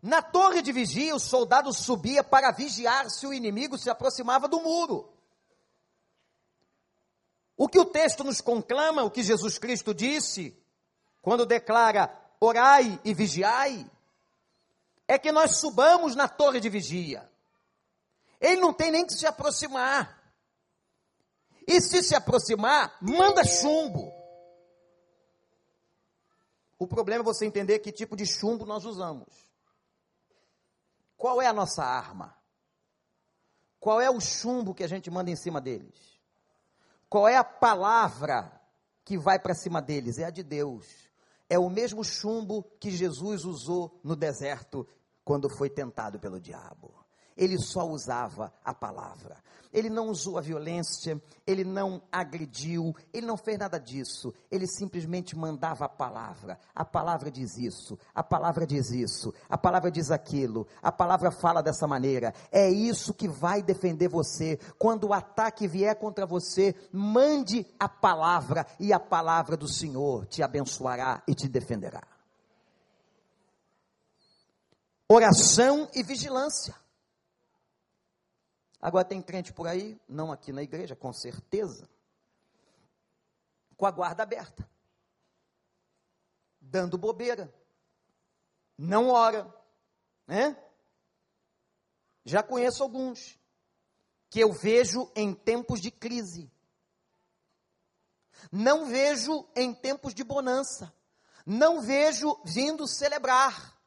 [0.01, 4.59] Na torre de vigia, o soldado subia para vigiar se o inimigo se aproximava do
[4.59, 5.12] muro.
[7.55, 10.57] O que o texto nos conclama, o que Jesus Cristo disse,
[11.21, 13.89] quando declara: orai e vigiai,
[15.07, 17.29] é que nós subamos na torre de vigia.
[18.39, 20.21] Ele não tem nem que se aproximar.
[21.65, 24.11] E se se aproximar, manda chumbo.
[26.77, 29.47] O problema é você entender que tipo de chumbo nós usamos.
[31.15, 32.37] Qual é a nossa arma?
[33.79, 36.12] Qual é o chumbo que a gente manda em cima deles?
[37.13, 38.51] Qual é a palavra
[39.05, 40.17] que vai para cima deles?
[40.17, 40.87] É a de Deus.
[41.47, 44.87] É o mesmo chumbo que Jesus usou no deserto
[45.23, 47.02] quando foi tentado pelo diabo.
[47.35, 49.37] Ele só usava a palavra.
[49.73, 54.31] Ele não usou a violência, ele não agrediu, ele não fez nada disso.
[54.51, 56.59] Ele simplesmente mandava a palavra.
[56.75, 61.63] A palavra diz isso, a palavra diz isso, a palavra diz aquilo, a palavra fala
[61.63, 62.35] dessa maneira.
[62.51, 64.59] É isso que vai defender você.
[64.77, 70.43] Quando o ataque vier contra você, mande a palavra e a palavra do Senhor te
[70.43, 72.03] abençoará e te defenderá.
[75.09, 76.82] Oração e vigilância.
[78.83, 81.89] Agora tem crente por aí, não aqui na igreja, com certeza,
[83.77, 84.69] com a guarda aberta,
[86.59, 87.49] dando bobeira,
[88.77, 89.47] não ora,
[90.27, 90.61] né?
[92.25, 93.39] Já conheço alguns
[94.29, 96.51] que eu vejo em tempos de crise.
[98.51, 100.93] Não vejo em tempos de bonança.
[101.45, 103.81] Não vejo vindo celebrar.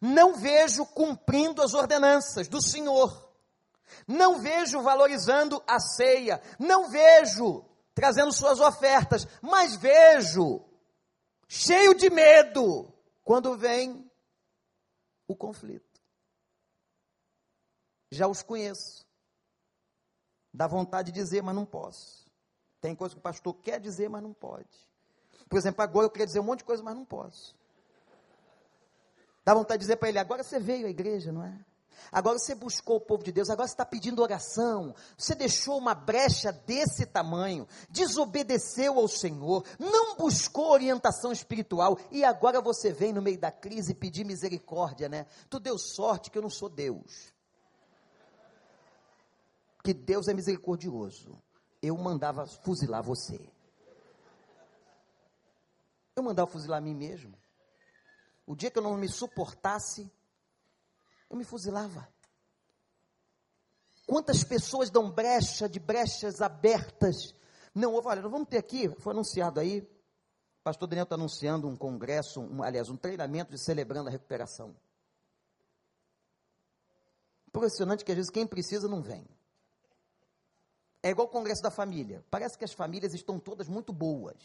[0.00, 3.25] Não vejo cumprindo as ordenanças do Senhor
[4.06, 7.64] não vejo valorizando a ceia, não vejo
[7.94, 10.64] trazendo suas ofertas, mas vejo
[11.48, 12.92] cheio de medo
[13.24, 14.10] quando vem
[15.26, 16.00] o conflito.
[18.10, 19.06] Já os conheço.
[20.52, 22.26] Dá vontade de dizer, mas não posso.
[22.80, 24.68] Tem coisa que o pastor quer dizer, mas não pode.
[25.48, 27.54] Por exemplo, agora eu queria dizer um monte de coisa, mas não posso.
[29.44, 31.64] Dá vontade de dizer para ele, agora você veio à igreja, não é?
[32.12, 34.94] Agora você buscou o povo de Deus, agora você está pedindo oração.
[35.16, 42.60] Você deixou uma brecha desse tamanho, desobedeceu ao Senhor, não buscou orientação espiritual e agora
[42.60, 45.26] você vem no meio da crise pedir misericórdia, né?
[45.48, 47.32] Tu deu sorte que eu não sou Deus.
[49.82, 51.40] Que Deus é misericordioso.
[51.80, 53.40] Eu mandava fuzilar você.
[56.16, 57.38] Eu mandava fuzilar a mim mesmo.
[58.46, 60.10] O dia que eu não me suportasse,
[61.30, 62.08] eu me fuzilava.
[64.06, 67.34] Quantas pessoas dão brecha de brechas abertas?
[67.74, 71.76] Não, olha, nós vamos ter aqui, foi anunciado aí, o pastor Daniel está anunciando um
[71.76, 74.74] congresso, um, aliás, um treinamento de celebrando a recuperação.
[77.48, 79.26] Impressionante que às vezes quem precisa não vem.
[81.02, 82.24] É igual o congresso da família.
[82.30, 84.36] Parece que as famílias estão todas muito boas.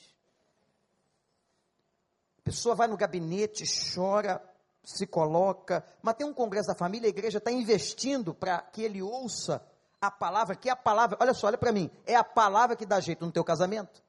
[2.38, 3.64] A pessoa vai no gabinete,
[3.94, 4.42] chora,
[4.84, 9.02] se coloca, mas tem um congresso da família, a igreja está investindo para que ele
[9.02, 9.66] ouça
[10.00, 12.86] a palavra, que é a palavra, olha só, olha para mim, é a palavra que
[12.86, 14.04] dá jeito no teu casamento.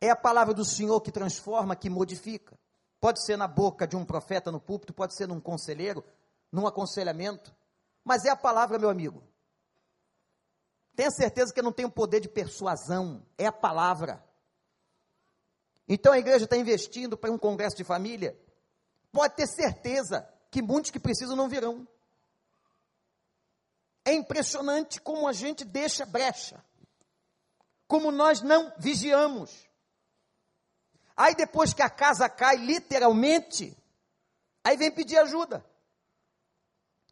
[0.00, 2.58] É a palavra do Senhor que transforma, que modifica.
[3.00, 6.04] Pode ser na boca de um profeta no púlpito, pode ser num conselheiro,
[6.50, 7.54] num aconselhamento,
[8.02, 9.22] mas é a palavra, meu amigo.
[10.96, 14.24] Tenha certeza que não tem o poder de persuasão, é a palavra.
[15.88, 18.38] Então a igreja está investindo para um congresso de família.
[19.10, 21.88] Pode ter certeza que muitos que precisam não virão.
[24.04, 26.62] É impressionante como a gente deixa brecha.
[27.86, 29.66] Como nós não vigiamos.
[31.16, 33.76] Aí depois que a casa cai, literalmente,
[34.62, 35.64] aí vem pedir ajuda.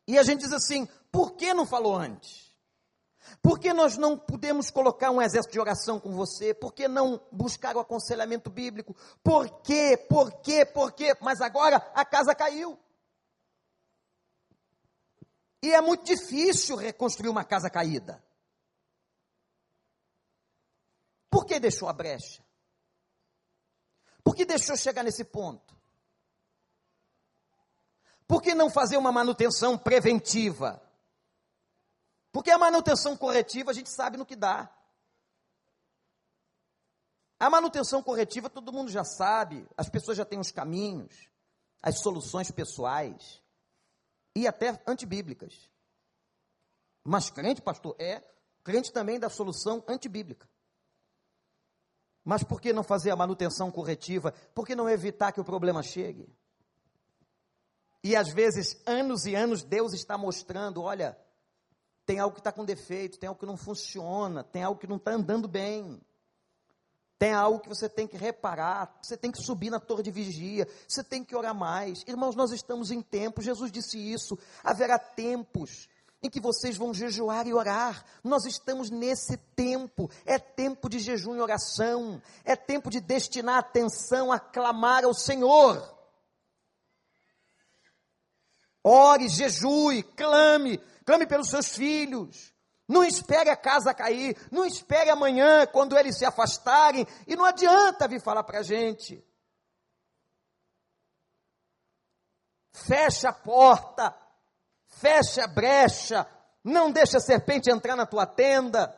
[0.06, 2.45] E a gente diz assim: por que não falou antes?
[3.42, 6.54] Por que nós não podemos colocar um exército de oração com você?
[6.54, 8.94] Por que não buscar o aconselhamento bíblico?
[9.22, 9.96] Por quê?
[9.96, 10.64] Por quê?
[10.64, 11.14] Por quê?
[11.20, 12.78] Mas agora a casa caiu.
[15.62, 18.22] E é muito difícil reconstruir uma casa caída.
[21.30, 22.44] Por que deixou a brecha?
[24.22, 25.76] Por que deixou chegar nesse ponto?
[28.26, 30.82] Por que não fazer uma manutenção preventiva?
[32.36, 34.70] Porque a manutenção corretiva a gente sabe no que dá.
[37.40, 41.30] A manutenção corretiva todo mundo já sabe, as pessoas já têm os caminhos,
[41.80, 43.42] as soluções pessoais
[44.34, 45.70] e até antibíblicas.
[47.02, 48.22] Mas crente, pastor, é
[48.62, 50.46] crente também da solução antibíblica.
[52.22, 54.32] Mas por que não fazer a manutenção corretiva?
[54.54, 56.28] Por que não evitar que o problema chegue?
[58.04, 61.18] E às vezes, anos e anos, Deus está mostrando: olha,
[62.06, 64.96] tem algo que está com defeito, tem algo que não funciona, tem algo que não
[64.96, 66.00] está andando bem.
[67.18, 70.68] Tem algo que você tem que reparar, você tem que subir na torre de vigia,
[70.86, 72.04] você tem que orar mais.
[72.06, 74.38] Irmãos, nós estamos em tempo, Jesus disse isso.
[74.62, 75.88] Haverá tempos
[76.22, 78.04] em que vocês vão jejuar e orar.
[78.22, 80.10] Nós estamos nesse tempo.
[80.24, 82.20] É tempo de jejum e oração.
[82.44, 85.96] É tempo de destinar atenção a clamar ao Senhor.
[88.84, 92.52] Ore, jejue, clame, clame pelos seus filhos.
[92.88, 98.06] Não espere a casa cair, não espere amanhã, quando eles se afastarem, e não adianta
[98.06, 99.24] vir falar para a gente.
[102.72, 104.14] Fecha a porta,
[104.86, 106.28] fecha a brecha,
[106.62, 108.94] não deixa a serpente entrar na tua tenda.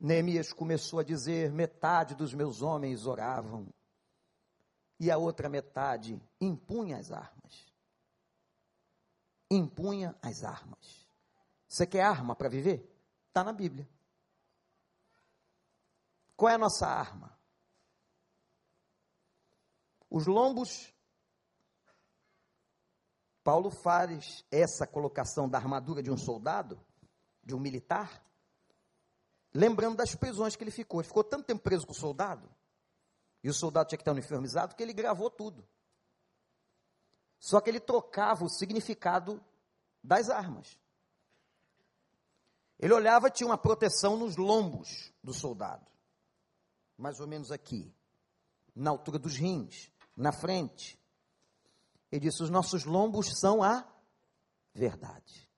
[0.00, 3.68] Neemias começou a dizer: metade dos meus homens oravam,
[4.98, 7.41] e a outra metade impunha as armas.
[9.54, 11.06] Impunha as armas.
[11.68, 12.90] Você quer arma para viver?
[13.28, 13.86] Está na Bíblia.
[16.34, 17.38] Qual é a nossa arma?
[20.08, 20.90] Os lombos.
[23.44, 26.80] Paulo faz essa colocação da armadura de um soldado,
[27.42, 28.24] de um militar,
[29.52, 31.00] lembrando das prisões que ele ficou.
[31.00, 32.48] Ele ficou tanto tempo preso com o soldado,
[33.42, 35.66] e o soldado tinha que estar uniformizado, que ele gravou tudo.
[37.42, 39.44] Só que ele trocava o significado
[40.00, 40.78] das armas.
[42.78, 45.84] Ele olhava, tinha uma proteção nos lombos do soldado,
[46.96, 47.92] mais ou menos aqui,
[48.76, 50.96] na altura dos rins, na frente.
[52.12, 53.84] Ele disse: Os nossos lombos são a
[54.72, 55.50] verdade.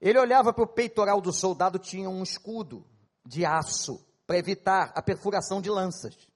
[0.00, 2.86] Ele olhava para o peitoral do soldado, tinha um escudo
[3.26, 6.28] de aço para evitar a perfuração de lanças.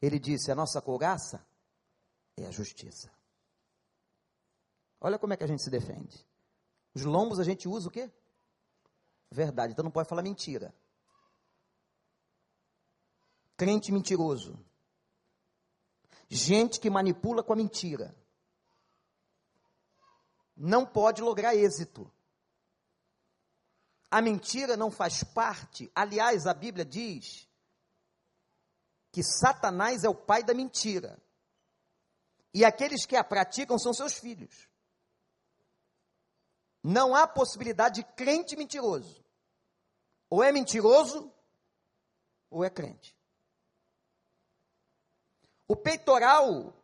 [0.00, 1.44] Ele disse: A nossa couraça
[2.36, 3.10] é a justiça.
[5.00, 6.24] Olha como é que a gente se defende.
[6.94, 8.10] Os lombos a gente usa o quê?
[9.30, 9.72] Verdade.
[9.72, 10.74] Então não pode falar mentira.
[13.56, 14.58] Crente mentiroso.
[16.28, 18.14] Gente que manipula com a mentira.
[20.56, 22.10] Não pode lograr êxito.
[24.10, 25.90] A mentira não faz parte.
[25.94, 27.48] Aliás, a Bíblia diz
[29.10, 31.20] que Satanás é o pai da mentira.
[32.54, 34.68] E aqueles que a praticam são seus filhos.
[36.82, 39.24] Não há possibilidade de crente mentiroso.
[40.28, 41.32] Ou é mentiroso,
[42.50, 43.16] ou é crente.
[45.68, 46.74] O peitoral,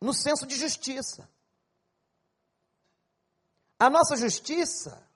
[0.00, 1.28] no senso de justiça.
[3.78, 5.06] A nossa justiça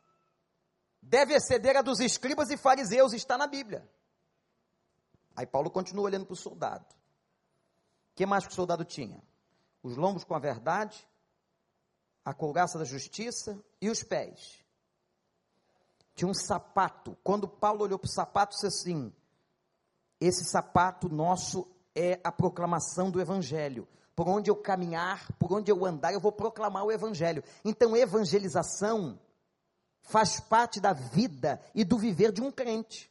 [1.01, 3.89] deve exceder a dos escribas e fariseus, está na Bíblia.
[5.35, 6.85] Aí Paulo continua olhando para o soldado.
[8.13, 9.23] O que mais que o soldado tinha?
[9.83, 11.09] Os lombos com a verdade,
[12.25, 14.65] a couraça da justiça e os pés.
[16.15, 17.17] Tinha um sapato.
[17.25, 19.13] Quando Paulo olhou para o sapato, disse assim:
[20.21, 23.89] Esse sapato nosso é a proclamação do Evangelho.
[24.15, 27.43] Por onde eu caminhar, por onde eu andar, eu vou proclamar o Evangelho.
[27.65, 29.19] Então, evangelização
[30.03, 33.10] faz parte da vida e do viver de um crente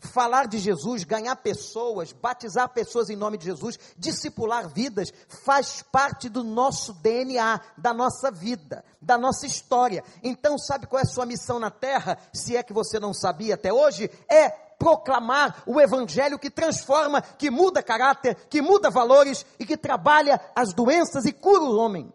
[0.00, 6.28] falar de Jesus, ganhar pessoas, batizar pessoas em nome de Jesus, discipular vidas, faz parte
[6.28, 10.02] do nosso DNA, da nossa vida, da nossa história.
[10.22, 12.18] Então, sabe qual é a sua missão na terra?
[12.32, 14.48] Se é que você não sabia até hoje, é
[14.80, 20.72] proclamar o evangelho que transforma, que muda caráter, que muda valores e que trabalha as
[20.72, 22.10] doenças e cura o homem.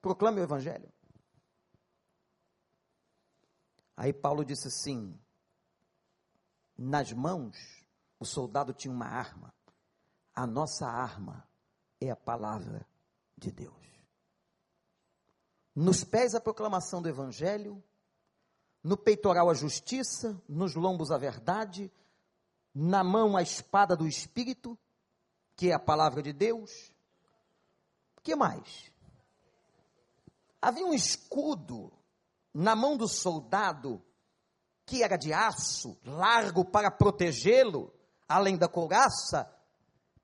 [0.00, 0.92] Proclame o evangelho.
[3.96, 5.16] Aí Paulo disse assim:
[6.82, 7.86] nas mãos,
[8.18, 9.54] o soldado tinha uma arma.
[10.34, 11.46] A nossa arma
[12.00, 12.84] é a palavra
[13.38, 13.86] de Deus.
[15.74, 17.82] Nos pés a proclamação do Evangelho,
[18.82, 21.90] no peitoral a justiça, nos lombos a verdade,
[22.74, 24.76] na mão a espada do Espírito,
[25.54, 26.92] que é a palavra de Deus.
[28.16, 28.90] O que mais?
[30.60, 31.92] Havia um escudo
[32.52, 34.02] na mão do soldado
[34.92, 37.90] que era de aço, largo para protegê-lo,
[38.28, 39.50] além da couraça.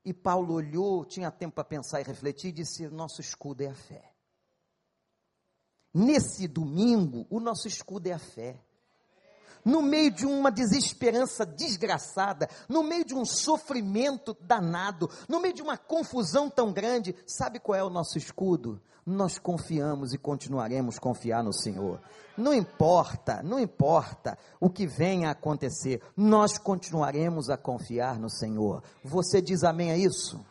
[0.04, 3.74] E Paulo olhou, tinha tempo para pensar e refletir, e disse: Nosso escudo é a
[3.74, 4.12] fé.
[5.94, 8.60] Nesse domingo, o nosso escudo é a fé
[9.64, 15.62] no meio de uma desesperança desgraçada, no meio de um sofrimento danado, no meio de
[15.62, 18.80] uma confusão tão grande, sabe qual é o nosso escudo?
[19.09, 22.00] Nós confiamos e continuaremos a confiar no Senhor.
[22.36, 28.82] Não importa, não importa o que venha a acontecer, nós continuaremos a confiar no Senhor.
[29.02, 30.44] Você diz amém a isso?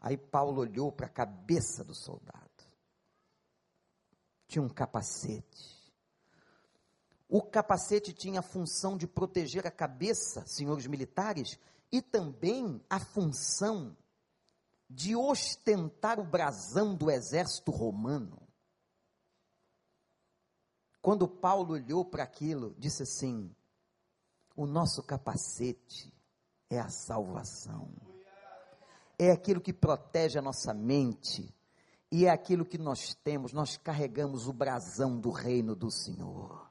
[0.00, 2.40] Aí Paulo olhou para a cabeça do soldado.
[4.48, 5.80] Tinha um capacete
[7.30, 11.56] o capacete tinha a função de proteger a cabeça, senhores militares,
[11.92, 13.96] e também a função
[14.90, 18.42] de ostentar o brasão do exército romano.
[21.00, 23.54] Quando Paulo olhou para aquilo, disse assim:
[24.56, 26.12] o nosso capacete
[26.68, 27.88] é a salvação,
[29.16, 31.54] é aquilo que protege a nossa mente,
[32.10, 36.69] e é aquilo que nós temos, nós carregamos o brasão do reino do Senhor.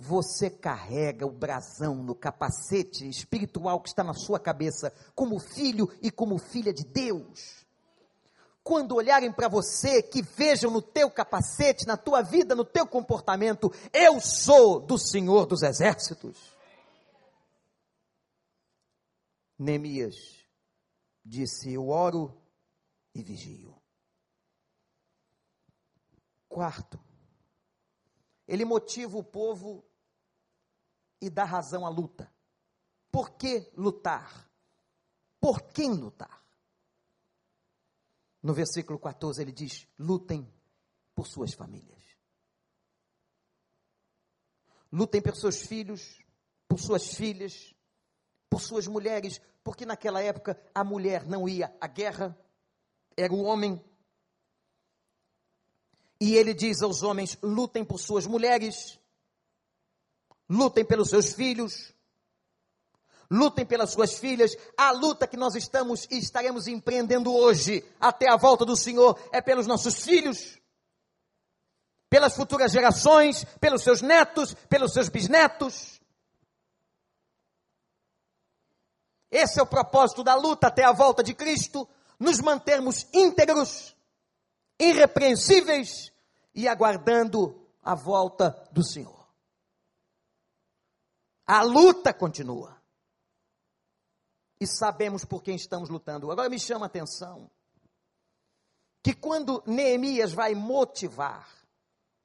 [0.00, 6.08] Você carrega o brasão no capacete espiritual que está na sua cabeça, como filho e
[6.08, 7.66] como filha de Deus.
[8.62, 13.72] Quando olharem para você, que vejam no teu capacete, na tua vida, no teu comportamento,
[13.92, 16.56] eu sou do Senhor dos Exércitos.
[19.58, 20.14] Neemias
[21.24, 22.40] disse: Eu oro
[23.12, 23.74] e vigio.
[26.48, 27.00] Quarto,
[28.46, 29.87] ele motiva o povo
[31.20, 32.32] e dá razão à luta.
[33.10, 34.48] Por que lutar?
[35.40, 36.42] Por quem lutar?
[38.42, 40.50] No versículo 14 ele diz: lutem
[41.14, 42.02] por suas famílias.
[44.92, 46.22] Lutem por seus filhos,
[46.66, 47.74] por suas filhas,
[48.48, 52.38] por suas mulheres, porque naquela época a mulher não ia à guerra,
[53.16, 53.84] era o homem
[56.20, 58.98] e ele diz aos homens: lutem por suas mulheres,
[60.48, 61.92] lutem pelos seus filhos,
[63.30, 64.56] lutem pelas suas filhas.
[64.76, 69.40] A luta que nós estamos e estaremos empreendendo hoje, até a volta do Senhor, é
[69.40, 70.58] pelos nossos filhos,
[72.08, 76.00] pelas futuras gerações, pelos seus netos, pelos seus bisnetos.
[79.30, 81.86] Esse é o propósito da luta até a volta de Cristo,
[82.18, 83.94] nos mantermos íntegros
[84.80, 86.10] irrepreensíveis
[86.54, 89.17] e aguardando a volta do Senhor.
[91.50, 92.78] A luta continua.
[94.60, 96.30] E sabemos por quem estamos lutando.
[96.30, 97.50] Agora me chama a atenção
[99.02, 101.48] que quando Neemias vai motivar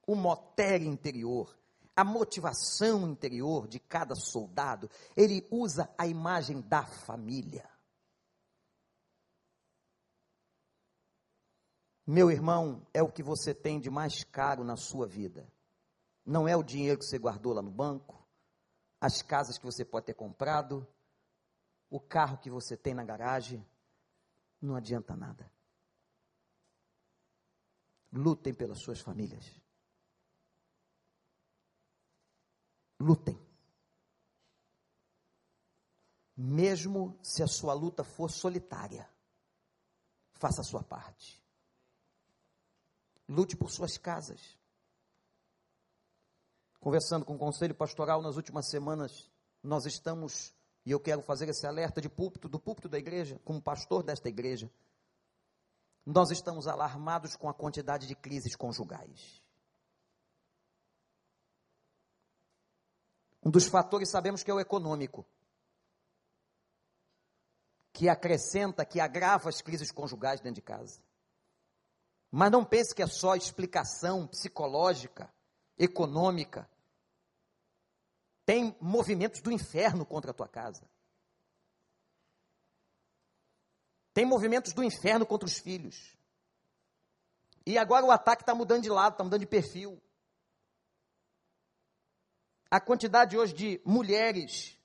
[0.05, 1.57] o moter interior,
[1.95, 7.69] a motivação interior de cada soldado, ele usa a imagem da família.
[12.05, 15.47] Meu irmão, é o que você tem de mais caro na sua vida.
[16.25, 18.12] Não é o dinheiro que você guardou lá no banco,
[19.03, 20.87] as casas que você pode ter comprado,
[21.89, 23.67] o carro que você tem na garagem.
[24.61, 25.51] Não adianta nada.
[28.13, 29.45] Lutem pelas suas famílias.
[32.97, 33.37] Lutem.
[36.37, 39.11] Mesmo se a sua luta for solitária,
[40.31, 41.43] faça a sua parte.
[43.27, 44.57] Lute por suas casas.
[46.83, 49.31] Conversando com o conselho pastoral nas últimas semanas,
[49.63, 50.53] nós estamos,
[50.85, 54.27] e eu quero fazer esse alerta de púlpito, do púlpito da igreja, como pastor desta
[54.27, 54.69] igreja.
[56.05, 59.41] Nós estamos alarmados com a quantidade de crises conjugais.
[63.41, 65.25] Um dos fatores sabemos que é o econômico,
[67.93, 71.01] que acrescenta, que agrava as crises conjugais dentro de casa.
[72.29, 75.33] Mas não pense que é só explicação psicológica,
[75.77, 76.69] econômica.
[78.45, 80.87] Tem movimentos do inferno contra a tua casa.
[84.13, 86.15] Tem movimentos do inferno contra os filhos.
[87.65, 90.01] E agora o ataque está mudando de lado, está mudando de perfil.
[92.69, 94.77] A quantidade hoje de mulheres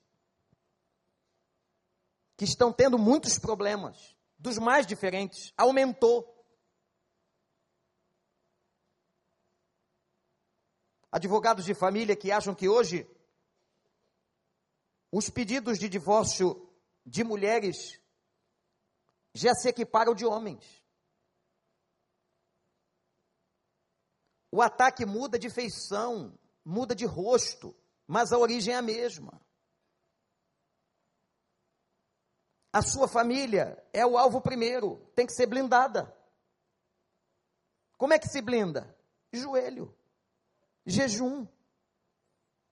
[2.37, 6.37] que estão tendo muitos problemas, dos mais diferentes, aumentou.
[11.11, 13.09] advogados de família que acham que hoje
[15.11, 16.69] os pedidos de divórcio
[17.05, 18.01] de mulheres
[19.35, 20.83] já se equiparam de homens.
[24.51, 27.75] O ataque muda de feição, muda de rosto,
[28.07, 29.41] mas a origem é a mesma.
[32.73, 36.15] A sua família é o alvo primeiro, tem que ser blindada.
[37.97, 38.97] Como é que se blinda?
[39.33, 39.99] Joelho
[40.89, 41.47] jejum,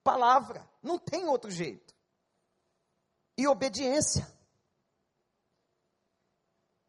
[0.02, 1.94] palavra, não tem outro jeito.
[3.36, 4.26] E obediência.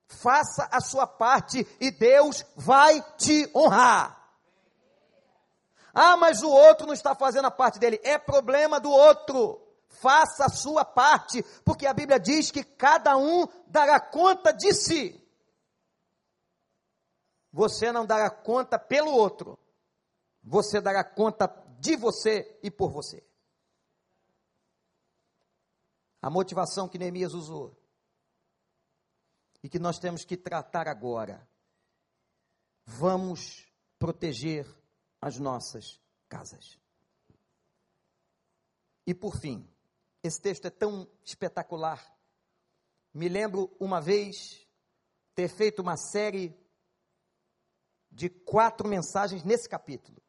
[0.07, 4.17] Faça a sua parte e Deus vai te honrar.
[5.93, 7.99] Ah, mas o outro não está fazendo a parte dele.
[8.03, 9.61] É problema do outro.
[9.89, 15.19] Faça a sua parte, porque a Bíblia diz que cada um dará conta de si.
[17.51, 19.57] Você não dará conta pelo outro,
[20.43, 21.47] você dará conta
[21.79, 23.25] de você e por você.
[26.21, 27.75] A motivação que Neemias usou.
[29.63, 31.45] e que nós temos que tratar agora.
[32.85, 33.67] Vamos
[33.99, 34.65] proteger
[35.19, 35.99] as nossas
[36.29, 36.79] casas.
[39.05, 39.67] E por fim,
[40.23, 42.01] esse texto é tão espetacular.
[43.13, 44.67] Me lembro uma vez
[45.33, 46.55] ter feito uma série
[48.11, 50.21] de quatro mensagens nesse capítulo.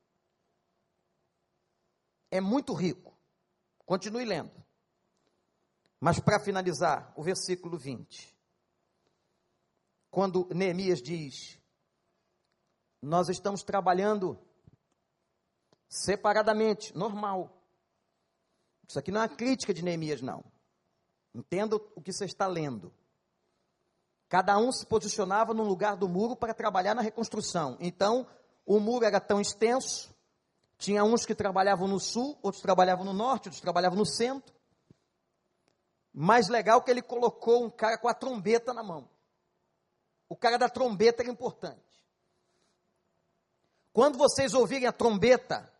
[2.31, 3.17] É muito rico.
[3.87, 4.68] Continue lendo.
[6.01, 8.37] Mas para finalizar, o versículo 20.
[10.11, 11.59] Quando Neemias diz:
[13.03, 14.39] Nós estamos trabalhando
[15.89, 17.55] separadamente, normal.
[18.89, 20.45] Isso aqui não é uma crítica de Neemias, não.
[21.35, 22.93] Entenda o que você está lendo.
[24.29, 27.77] Cada um se posicionava num lugar do muro para trabalhar na reconstrução.
[27.81, 28.27] Então,
[28.65, 30.15] o muro era tão extenso,
[30.77, 34.55] tinha uns que trabalhavam no sul, outros trabalhavam no norte, outros trabalhavam no centro.
[36.21, 39.09] Mais legal que ele colocou um cara com a trombeta na mão.
[40.29, 42.05] O cara da trombeta era importante.
[43.93, 45.73] Quando vocês ouvirem a trombeta,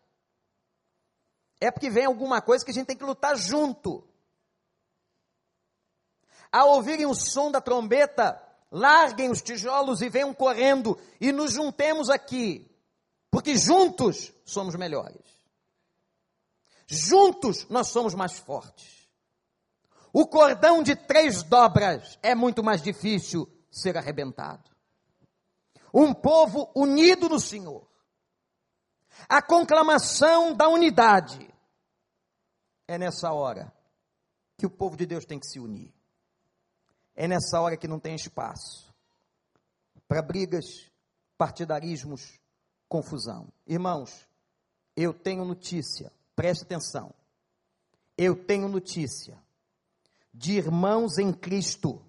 [1.59, 4.07] é porque vem alguma coisa que a gente tem que lutar junto.
[6.49, 12.09] Ao ouvirem o som da trombeta, larguem os tijolos e venham correndo e nos juntemos
[12.09, 12.65] aqui,
[13.29, 15.21] porque juntos somos melhores.
[16.87, 18.98] Juntos nós somos mais fortes.
[20.11, 24.69] O cordão de três dobras é muito mais difícil ser arrebentado.
[25.93, 27.87] Um povo unido no Senhor.
[29.27, 31.47] A conclamação da unidade.
[32.87, 33.71] É nessa hora
[34.57, 35.93] que o povo de Deus tem que se unir.
[37.15, 38.89] É nessa hora que não tem espaço
[40.07, 40.65] para brigas,
[41.37, 42.39] partidarismos,
[42.87, 43.47] confusão.
[43.67, 44.27] Irmãos,
[44.95, 47.13] eu tenho notícia, preste atenção.
[48.17, 49.37] Eu tenho notícia
[50.33, 52.01] de irmãos em Cristo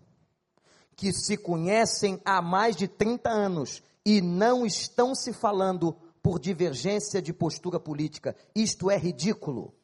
[0.97, 7.23] que se conhecem há mais de 30 anos e não estão se falando por divergência
[7.23, 8.37] de postura política.
[8.55, 9.75] Isto é ridículo.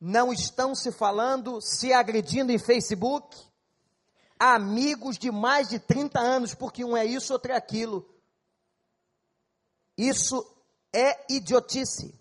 [0.00, 3.36] não estão se falando, se agredindo em Facebook,
[4.38, 8.08] amigos de mais de 30 anos, porque um é isso, outro é aquilo.
[9.96, 10.46] Isso
[10.92, 12.17] é idiotice.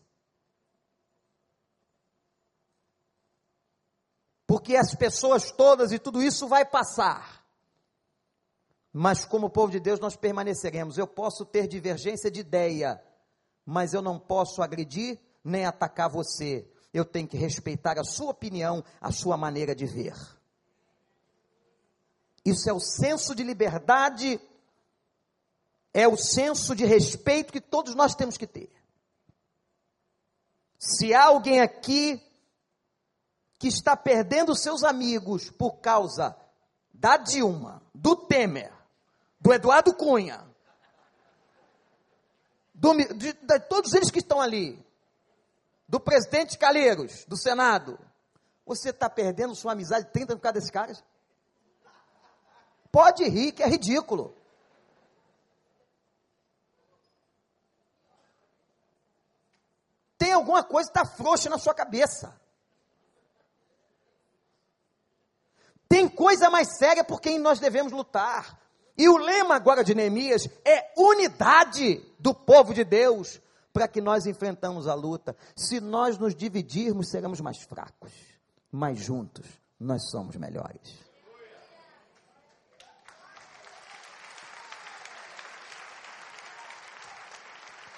[4.57, 7.45] Porque as pessoas todas e tudo isso vai passar.
[8.91, 10.97] Mas como povo de Deus nós permaneceremos.
[10.97, 12.99] Eu posso ter divergência de ideia,
[13.63, 18.83] mas eu não posso agredir nem atacar você eu tenho que respeitar a sua opinião,
[18.99, 20.15] a sua maneira de ver.
[22.43, 24.39] Isso é o senso de liberdade,
[25.93, 28.71] é o senso de respeito que todos nós temos que ter.
[30.79, 32.21] Se há alguém aqui
[33.59, 36.35] que está perdendo seus amigos por causa
[36.93, 38.71] da Dilma, do Temer,
[39.39, 40.45] do Eduardo Cunha,
[42.73, 44.83] do, de, de todos eles que estão ali,
[45.87, 47.97] do presidente Calheiros, do Senado,
[48.65, 51.03] você está perdendo sua amizade 30 por causa desses caras?
[52.91, 54.35] Pode rir, que é ridículo.
[60.17, 62.39] Tem alguma coisa que está frouxa na sua cabeça.
[65.89, 68.59] Tem coisa mais séria por quem nós devemos lutar.
[68.97, 73.39] E o lema agora de Neemias é unidade do povo de Deus
[73.71, 75.35] para que nós enfrentamos a luta.
[75.55, 78.11] Se nós nos dividirmos, seremos mais fracos,
[78.71, 79.45] mas juntos
[79.79, 81.07] nós somos melhores.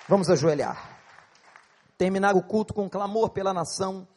[0.10, 1.00] Vamos ajoelhar.
[1.98, 4.08] Terminar o culto com clamor pela nação.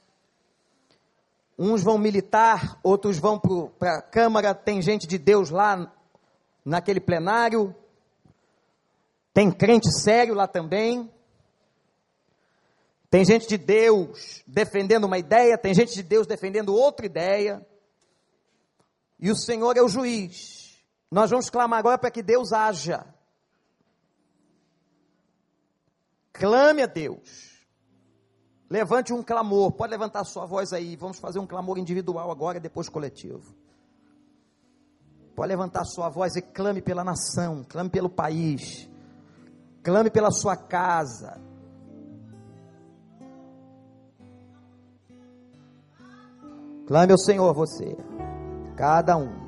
[1.58, 3.38] Uns vão militar, outros vão
[3.78, 4.54] para a Câmara.
[4.54, 5.92] Tem gente de Deus lá
[6.64, 7.74] naquele plenário.
[9.34, 11.10] Tem crente sério lá também.
[13.10, 17.66] Tem gente de Deus defendendo uma ideia, tem gente de Deus defendendo outra ideia.
[19.20, 20.82] E o Senhor é o juiz.
[21.10, 23.04] Nós vamos clamar agora para que Deus haja.
[26.32, 27.51] Clame a Deus.
[28.72, 29.72] Levante um clamor.
[29.72, 30.96] Pode levantar sua voz aí.
[30.96, 33.54] Vamos fazer um clamor individual agora e depois coletivo.
[35.36, 38.88] Pode levantar sua voz e clame pela nação, clame pelo país,
[39.82, 41.38] clame pela sua casa,
[46.86, 47.96] Clame ao Senhor você,
[48.76, 49.41] cada um.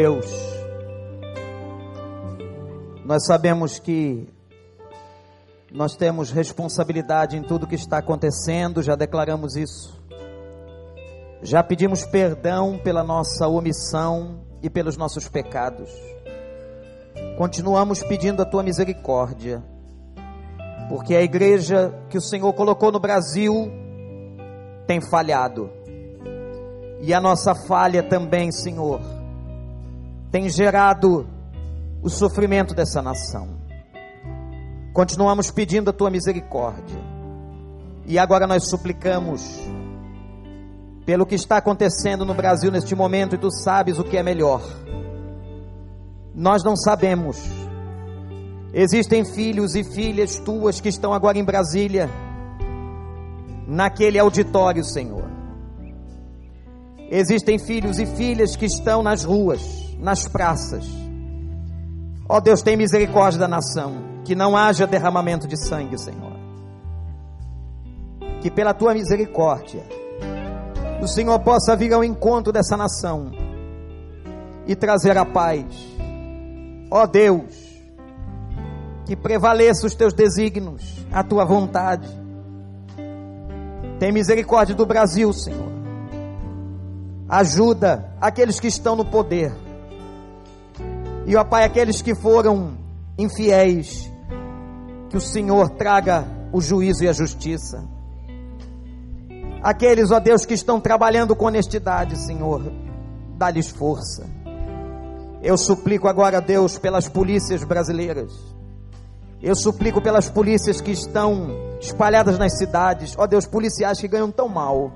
[0.00, 0.26] Deus,
[3.04, 4.28] nós sabemos que
[5.72, 10.00] nós temos responsabilidade em tudo que está acontecendo, já declaramos isso.
[11.42, 15.90] Já pedimos perdão pela nossa omissão e pelos nossos pecados.
[17.36, 19.64] Continuamos pedindo a tua misericórdia,
[20.88, 23.52] porque a igreja que o Senhor colocou no Brasil
[24.86, 25.68] tem falhado.
[27.00, 29.17] E a nossa falha também, Senhor,
[30.30, 31.26] tem gerado
[32.02, 33.48] o sofrimento dessa nação.
[34.92, 36.98] Continuamos pedindo a tua misericórdia.
[38.04, 39.60] E agora nós suplicamos
[41.04, 44.62] pelo que está acontecendo no Brasil neste momento e tu sabes o que é melhor.
[46.34, 47.38] Nós não sabemos.
[48.72, 52.10] Existem filhos e filhas tuas que estão agora em Brasília,
[53.66, 55.24] naquele auditório, Senhor.
[57.10, 60.86] Existem filhos e filhas que estão nas ruas, nas praças.
[62.28, 66.36] Ó oh Deus, tem misericórdia da nação, que não haja derramamento de sangue, Senhor.
[68.40, 69.82] Que pela tua misericórdia,
[71.02, 73.32] o Senhor possa vir ao encontro dessa nação
[74.66, 75.64] e trazer a paz.
[76.90, 77.68] Ó oh Deus,
[79.06, 82.08] que prevaleça os teus desígnios, a tua vontade.
[83.98, 85.72] Tem misericórdia do Brasil, Senhor.
[87.28, 89.67] Ajuda aqueles que estão no poder.
[91.28, 92.78] E, ó Pai, aqueles que foram
[93.18, 94.10] infiéis,
[95.10, 97.86] que o Senhor traga o juízo e a justiça.
[99.62, 102.72] Aqueles, ó Deus, que estão trabalhando com honestidade, Senhor,
[103.36, 104.26] dá-lhes força.
[105.42, 108.32] Eu suplico agora, Deus, pelas polícias brasileiras.
[109.42, 113.14] Eu suplico pelas polícias que estão espalhadas nas cidades.
[113.18, 114.90] Ó Deus, policiais que ganham tão mal,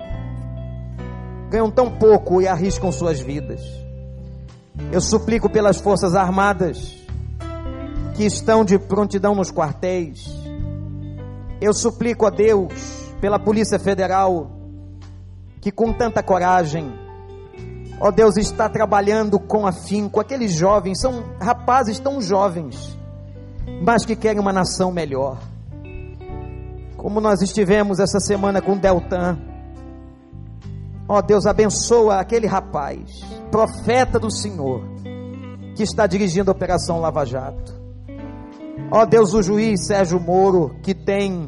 [1.51, 3.82] ganham tão pouco e arriscam suas vidas.
[4.91, 6.97] Eu suplico pelas forças armadas
[8.15, 10.25] que estão de prontidão nos quartéis.
[11.59, 12.73] Eu suplico a Deus
[13.19, 14.51] pela Polícia Federal
[15.61, 16.91] que com tanta coragem,
[17.99, 20.19] Ó Deus, está trabalhando com afinco.
[20.19, 22.97] Aqueles jovens são rapazes tão jovens,
[23.81, 25.37] mas que querem uma nação melhor.
[26.97, 29.37] Como nós estivemos essa semana com Deltan.
[31.07, 34.83] Ó Deus, abençoa aquele rapaz, profeta do Senhor,
[35.75, 37.73] que está dirigindo a Operação Lava Jato.
[38.91, 41.47] Ó Deus, o juiz Sérgio Moro, que tem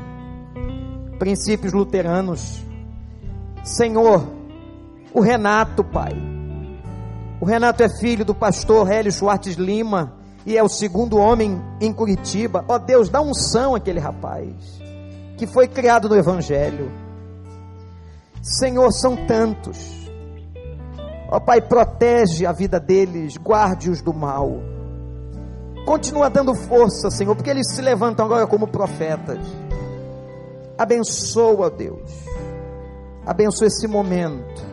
[1.20, 2.64] princípios luteranos.
[3.64, 4.28] Senhor,
[5.14, 6.14] o Renato, Pai.
[7.40, 10.14] O Renato é filho do pastor Hélio Schwartz Lima
[10.46, 12.64] e é o segundo homem em Curitiba.
[12.68, 14.54] Ó Deus, dá unção àquele rapaz
[15.38, 16.92] que foi criado no Evangelho.
[18.42, 19.95] Senhor, são tantos.
[21.30, 24.76] Ó Pai, protege a vida deles, guarde-os do mal.
[25.86, 29.40] Continua dando força, Senhor, porque eles se levantam agora como profetas.
[30.78, 32.12] Abençoa, Deus.
[33.26, 34.66] Abençoa esse momento.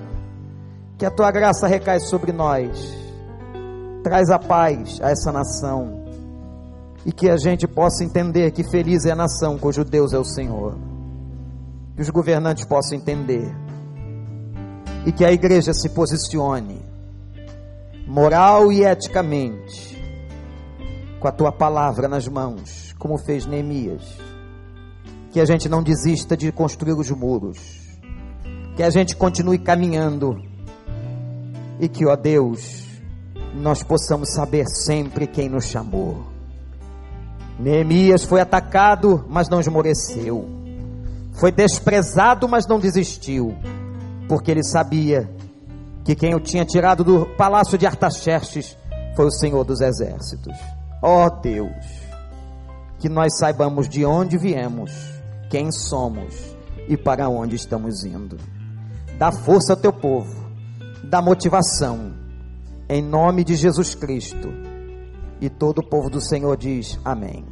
[0.99, 2.97] Que a tua graça recai sobre nós.
[4.03, 6.03] Traz a paz a essa nação.
[7.05, 10.25] E que a gente possa entender que feliz é a nação cujo Deus é o
[10.25, 10.77] Senhor.
[11.95, 13.55] Que os governantes possam entender.
[15.05, 16.81] E que a igreja se posicione
[18.07, 20.01] moral e eticamente
[21.19, 24.33] com a tua palavra nas mãos, como fez Neemias
[25.33, 27.59] que a gente não desista de construir os muros,
[28.77, 30.39] que a gente continue caminhando
[31.81, 32.85] e que, ó Deus,
[33.55, 36.27] nós possamos saber sempre quem nos chamou.
[37.59, 40.47] Neemias foi atacado, mas não esmoreceu.
[41.33, 43.57] Foi desprezado, mas não desistiu,
[44.33, 45.31] porque ele sabia
[46.07, 48.79] que quem o tinha tirado do palácio de Artaxerxes
[49.15, 50.57] foi o Senhor dos exércitos.
[51.03, 51.85] Ó Deus,
[52.99, 54.91] que nós saibamos de onde viemos
[55.51, 56.35] quem somos
[56.89, 58.39] e para onde estamos indo.
[59.19, 60.35] Dá força ao teu povo,
[61.05, 62.15] dá motivação,
[62.89, 64.49] em nome de Jesus Cristo.
[65.43, 67.52] E todo o povo do Senhor diz: Amém.